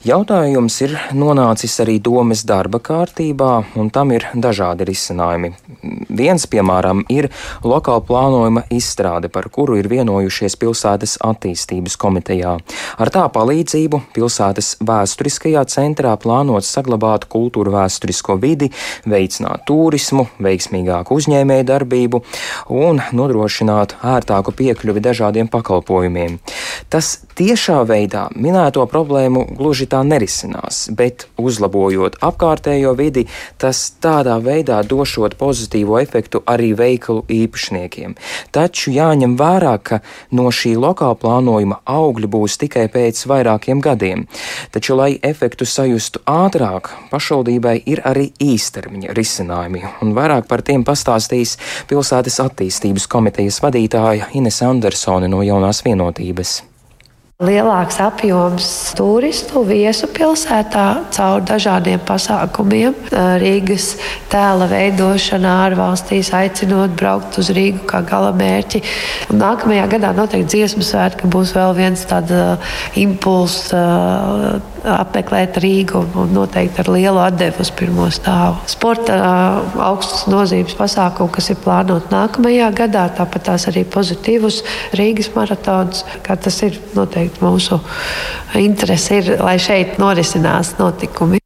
Jautājums 0.07 0.77
ir 0.87 0.95
nonācis 1.19 1.75
arī 1.83 1.97
domas 1.99 2.45
darba 2.47 2.79
kārtībā, 2.79 3.49
un 3.83 3.91
tam 3.91 4.13
ir 4.15 4.29
dažādi 4.31 4.87
risinājumi. 4.93 5.51
Viens, 6.07 6.47
piemēram, 6.47 7.03
ir 7.11 7.33
lokāla 7.67 8.05
plānojuma 8.07 8.63
izstrāde, 8.71 9.27
par 9.27 9.51
kuru 9.51 9.81
ir 9.83 9.91
vienojušies 9.91 10.55
pilsētas 10.63 11.17
attīstības 11.19 11.99
komitejā. 11.99 12.55
Ar 13.03 13.11
tā 13.11 13.27
palīdzību 13.27 14.05
pilsētas 14.15 14.77
vēsturiskajā 14.87 15.67
centrā 15.67 16.15
plānots 16.15 16.71
saglabāt 16.79 17.27
kultūru 17.27 17.75
vēsturisko 17.75 18.39
vidi, 18.39 18.71
veicināt 19.03 19.67
turismu, 19.67 20.29
veiksmīgāku 20.93 21.17
uzņēmēju 21.17 21.67
darbību 21.69 22.21
un 22.69 23.01
nodrošināt 23.13 23.97
ērtāku 24.03 24.53
piekļuvi 24.53 25.01
dažādiem 25.01 25.49
pakalpojumiem. 25.49 26.39
Tas 26.93 27.15
tiešā 27.39 27.81
veidā 27.89 28.27
minēto 28.37 28.85
problēmu 28.91 29.45
gluži 29.57 29.87
tā 29.91 30.03
nerisinās, 30.07 30.87
bet 30.97 31.27
uzlabojot 31.41 32.19
apkārtējo 32.25 32.95
vidi, 32.99 33.27
tas 33.59 33.81
tādā 34.03 34.39
veidā 34.43 34.83
došot 34.87 35.37
pozitīvo 35.41 35.99
efektu 36.03 36.43
arī 36.47 36.73
veikalu 36.79 37.25
īpašniekiem. 37.33 38.17
Taču 38.53 38.93
jāņem 38.95 39.37
vērā, 39.41 39.77
ka 39.83 40.01
no 40.37 40.51
šī 40.53 40.75
lokāla 40.81 41.19
plānojuma 41.19 41.81
augļi 41.89 42.31
būs 42.33 42.59
tikai 42.63 42.89
pēc 42.93 43.25
vairākiem 43.31 43.83
gadiem. 43.85 44.27
Taču, 44.75 44.97
lai 44.99 45.15
efektu 45.23 45.67
sajustu 45.69 46.23
ātrāk, 46.29 46.93
pašvaldībai 47.13 47.77
ir 47.87 48.05
arī 48.09 48.31
īstermiņa 48.43 49.17
risinājumi, 49.17 49.85
un 50.05 50.13
vairāk 50.17 50.49
par 50.51 50.65
tiem 50.67 50.85
pastāstīs 50.87 51.57
pilsētas 51.91 52.41
attīstības 52.47 53.09
komitejas 53.11 53.63
vadītāja 53.65 54.33
Ines 54.39 54.63
Andersone 54.67 55.31
no 55.33 55.43
Jaunās 55.47 55.83
vienotības. 55.87 56.72
Lielāks 57.43 57.97
apjoms 57.99 58.67
turistu 58.95 59.65
viesu 59.67 60.07
pilsētā 60.15 60.85
caur 61.11 61.43
dažādiem 61.43 61.99
pasākumiem. 62.07 62.95
Rīgas 63.43 63.89
tēla 64.31 64.69
veidošana 64.71 65.57
ārvalstīs, 65.65 66.31
aicinot 66.39 66.95
braukt 66.95 67.41
uz 67.43 67.51
Rīgu 67.51 67.83
kā 67.91 68.05
galamērķi. 68.07 68.83
Un 69.35 69.43
nākamajā 69.43 69.89
gadā 69.97 70.13
noteikti 70.15 70.55
dziesmu 70.55 70.87
svētki 70.87 71.31
būs 71.35 71.57
vēl 71.57 71.75
viens 71.81 72.07
tāds 72.07 72.31
impulss 73.03 73.73
apmeklēt 74.89 75.59
Rīgu 75.63 76.03
un 76.19 76.33
noteikti 76.37 76.83
ar 76.83 76.91
lielu 76.93 77.21
atdevu 77.23 77.63
uz 77.65 77.71
pirmo 77.77 78.09
stāvu. 78.13 78.63
Sporta 78.71 79.19
augstas 79.89 80.27
nozīmes 80.31 80.77
pasākumu, 80.79 81.33
kas 81.35 81.53
ir 81.53 81.61
plānot 81.63 82.11
nākamajā 82.15 82.71
gadā, 82.83 83.07
tāpat 83.19 83.49
tās 83.51 83.69
arī 83.73 83.85
pozitīvus 83.89 84.63
Rīgas 84.99 85.33
maratons, 85.37 86.07
kā 86.27 86.39
tas 86.41 86.63
ir 86.67 86.81
noteikti 86.97 87.45
mūsu 87.45 87.81
interese, 88.59 89.23
ir, 89.23 89.37
lai 89.43 89.59
šeit 89.63 89.99
norisinās 90.03 90.77
notikumi. 90.81 91.42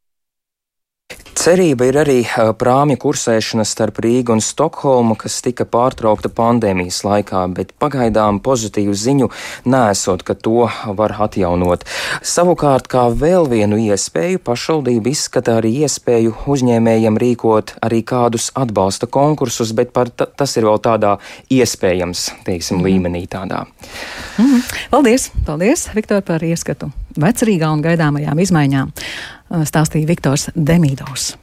Cerība 1.47 1.85
ir 1.87 1.95
arī 1.95 2.15
prāmju 2.59 2.97
kursēšana 2.99 3.63
starp 3.63 4.01
Rīgu 4.03 4.33
un 4.35 4.41
Stokholmu, 4.43 5.15
kas 5.15 5.37
tika 5.45 5.63
pārtraukta 5.63 6.27
pandēmijas 6.35 6.97
laikā, 7.07 7.45
bet 7.55 7.71
pagaidām 7.79 8.41
pozitīvu 8.43 8.91
ziņu 8.91 9.29
nesot, 9.71 10.25
ka 10.27 10.35
to 10.35 10.65
var 10.99 11.15
atjaunot. 11.23 11.87
Savukārt, 12.19 12.91
kā 12.91 13.05
vēl 13.23 13.47
vienu 13.47 13.79
iespēju, 13.79 14.43
pašvaldība 14.43 15.13
izskata 15.13 15.55
arī 15.61 15.71
iespēju 15.87 16.35
uzņēmējiem 16.51 17.23
rīkot 17.23 17.77
arī 17.79 18.03
kādus 18.03 18.51
atbalsta 18.51 19.07
konkursus, 19.07 19.71
bet 19.71 19.95
par 19.95 20.11
tas 20.11 20.59
ir 20.59 20.67
vēl 20.67 20.83
tādā 20.83 21.15
iespējams, 21.47 22.27
teiksim, 22.43 22.81
mm. 22.81 22.89
līmenī 22.91 23.23
tādā. 23.31 23.63
Mm. 24.35 24.67
Paldies, 24.91 25.31
paldies, 25.47 25.87
Viktor, 25.95 26.27
par 26.27 26.43
ieskatu 26.43 26.91
vecrīgā 27.21 27.71
un 27.73 27.83
gaidāmajām 27.85 28.45
izmaiņām 28.45 28.93
stāstīja 29.67 30.09
Viktors 30.09 30.49
Demīdovs. 30.55 31.35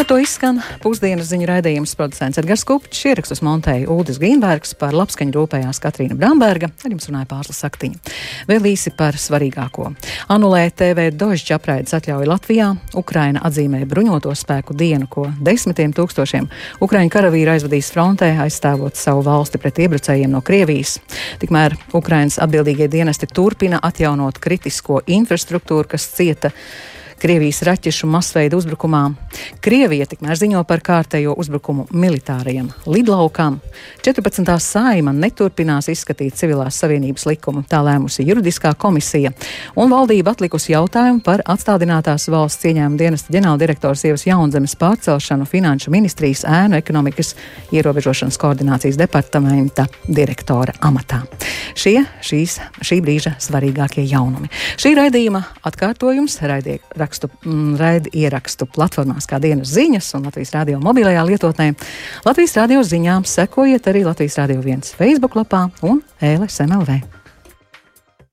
Ar 0.00 0.06
to 0.08 0.16
izskan 0.16 0.60
pusdienas 0.80 1.28
ziņu 1.28 1.44
raidījums 1.50 1.90
producents 1.98 2.38
Edgars 2.40 2.62
Kupčs, 2.64 3.02
ierakstus 3.10 3.42
montēja 3.44 3.88
Ulris 3.92 4.16
Grīnbergs, 4.20 4.72
par 4.80 4.94
labskaņu 4.96 5.34
rūpējās 5.34 5.80
Katrīna 5.82 6.14
Bramberga, 6.16 6.70
ar 6.72 6.94
jums 6.94 7.08
runāja 7.10 7.26
Pārsla 7.28 7.56
Saktiņa. 7.58 7.98
Vēl 8.48 8.68
īsi 8.70 8.94
par 8.96 9.18
svarīgāko. 9.20 9.90
Anulē 10.32 10.62
TV 10.72 11.10
dožģa 11.12 11.58
apraides 11.58 11.92
atļauja 11.98 12.30
Latvijā, 12.30 12.68
Ukraina 12.96 13.42
atzīmē 13.44 13.82
bruņoto 13.90 14.32
spēku 14.40 14.76
dienu, 14.78 15.08
ko 15.10 15.26
desmitiem 15.36 15.92
tūkstošiem 15.96 16.48
Ukraiņu 16.86 17.12
karavīru 17.12 17.52
aizvadīs 17.58 17.90
frontē, 17.92 18.30
aizstāvot 18.46 18.96
savu 18.96 19.26
valsti 19.26 19.60
pret 19.60 19.82
iebrucējiem 19.84 20.32
no 20.32 20.40
Krievijas. 20.40 20.96
Tikmēr 21.42 21.76
Ukrainas 21.92 22.40
atbildīgie 22.40 22.88
dienesti 22.88 23.28
turpina 23.28 23.82
atjaunot 23.84 24.40
kritisko 24.40 25.02
infrastruktūru, 25.18 25.90
kas 25.92 26.08
cieta 26.14 26.54
Krievijas 27.20 27.58
raķešu 27.62 28.08
masveida 28.08 28.56
uzbrukumā. 28.56 29.02
Krievija 29.60 30.06
tikmēr 30.08 30.38
ziņo 30.40 30.62
par 30.64 30.80
kārtējo 30.80 31.34
uzbrukumu 31.36 31.84
militārajam 31.92 32.70
lidlaukam. 32.88 33.58
14. 34.00 34.48
saima 34.64 35.12
neturpinās 35.12 35.90
izskatīt 35.92 36.38
civilās 36.38 36.78
savienības 36.80 37.26
likumu, 37.28 37.60
tā 37.68 37.82
lēmusi 37.84 38.24
juridiskā 38.24 38.72
komisija, 38.72 39.34
un 39.76 39.92
valdība 39.92 40.32
atlikusi 40.32 40.72
jautājumu 40.72 41.20
par 41.26 41.42
atstādinātās 41.44 42.24
valsts 42.32 42.70
ieņēmuma 42.70 43.02
dienesta 43.02 43.36
ģenerāldirektors 43.36 44.06
Ievas 44.08 44.24
Jaunzemes 44.24 44.78
pārcelšanu 44.80 45.44
Finanšu 45.50 45.92
ministrijas 45.92 46.46
ēnu 46.48 46.80
ekonomikas 46.80 47.34
ierobežošanas 47.68 48.40
koordinācijas 48.40 48.96
departamenta 48.96 49.84
direktora 50.08 50.72
amatā. 50.88 51.20
Šie 51.76 51.98
šīs, 52.24 52.56
šī 52.80 53.02
brīža 53.04 53.36
svarīgākie 53.44 54.08
jaunumi. 54.08 54.48
Šī 54.80 54.96
raidījuma 54.96 55.44
atkārtojums 55.68 56.40
raidierakstu, 57.10 57.28
mm, 57.44 57.76
raidierakstu 57.78 58.66
platformās 58.66 59.26
kā 59.26 59.40
dienas 59.40 59.68
ziņas 59.74 60.14
un 60.14 60.24
Latvijas 60.24 60.52
radio 60.52 60.80
mobilajā 60.80 61.24
lietotnē. 61.26 61.74
Latvijas 62.24 62.56
radio 62.56 62.82
ziņām 62.82 63.24
sekojiet 63.24 63.86
arī 63.86 64.04
Latvijas 64.04 64.38
radio 64.38 64.60
viens 64.60 64.94
Facebook 64.94 65.34
lapā 65.34 65.70
un 65.82 66.02
LSMLV. 66.20 67.02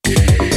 Yeah. 0.08 0.57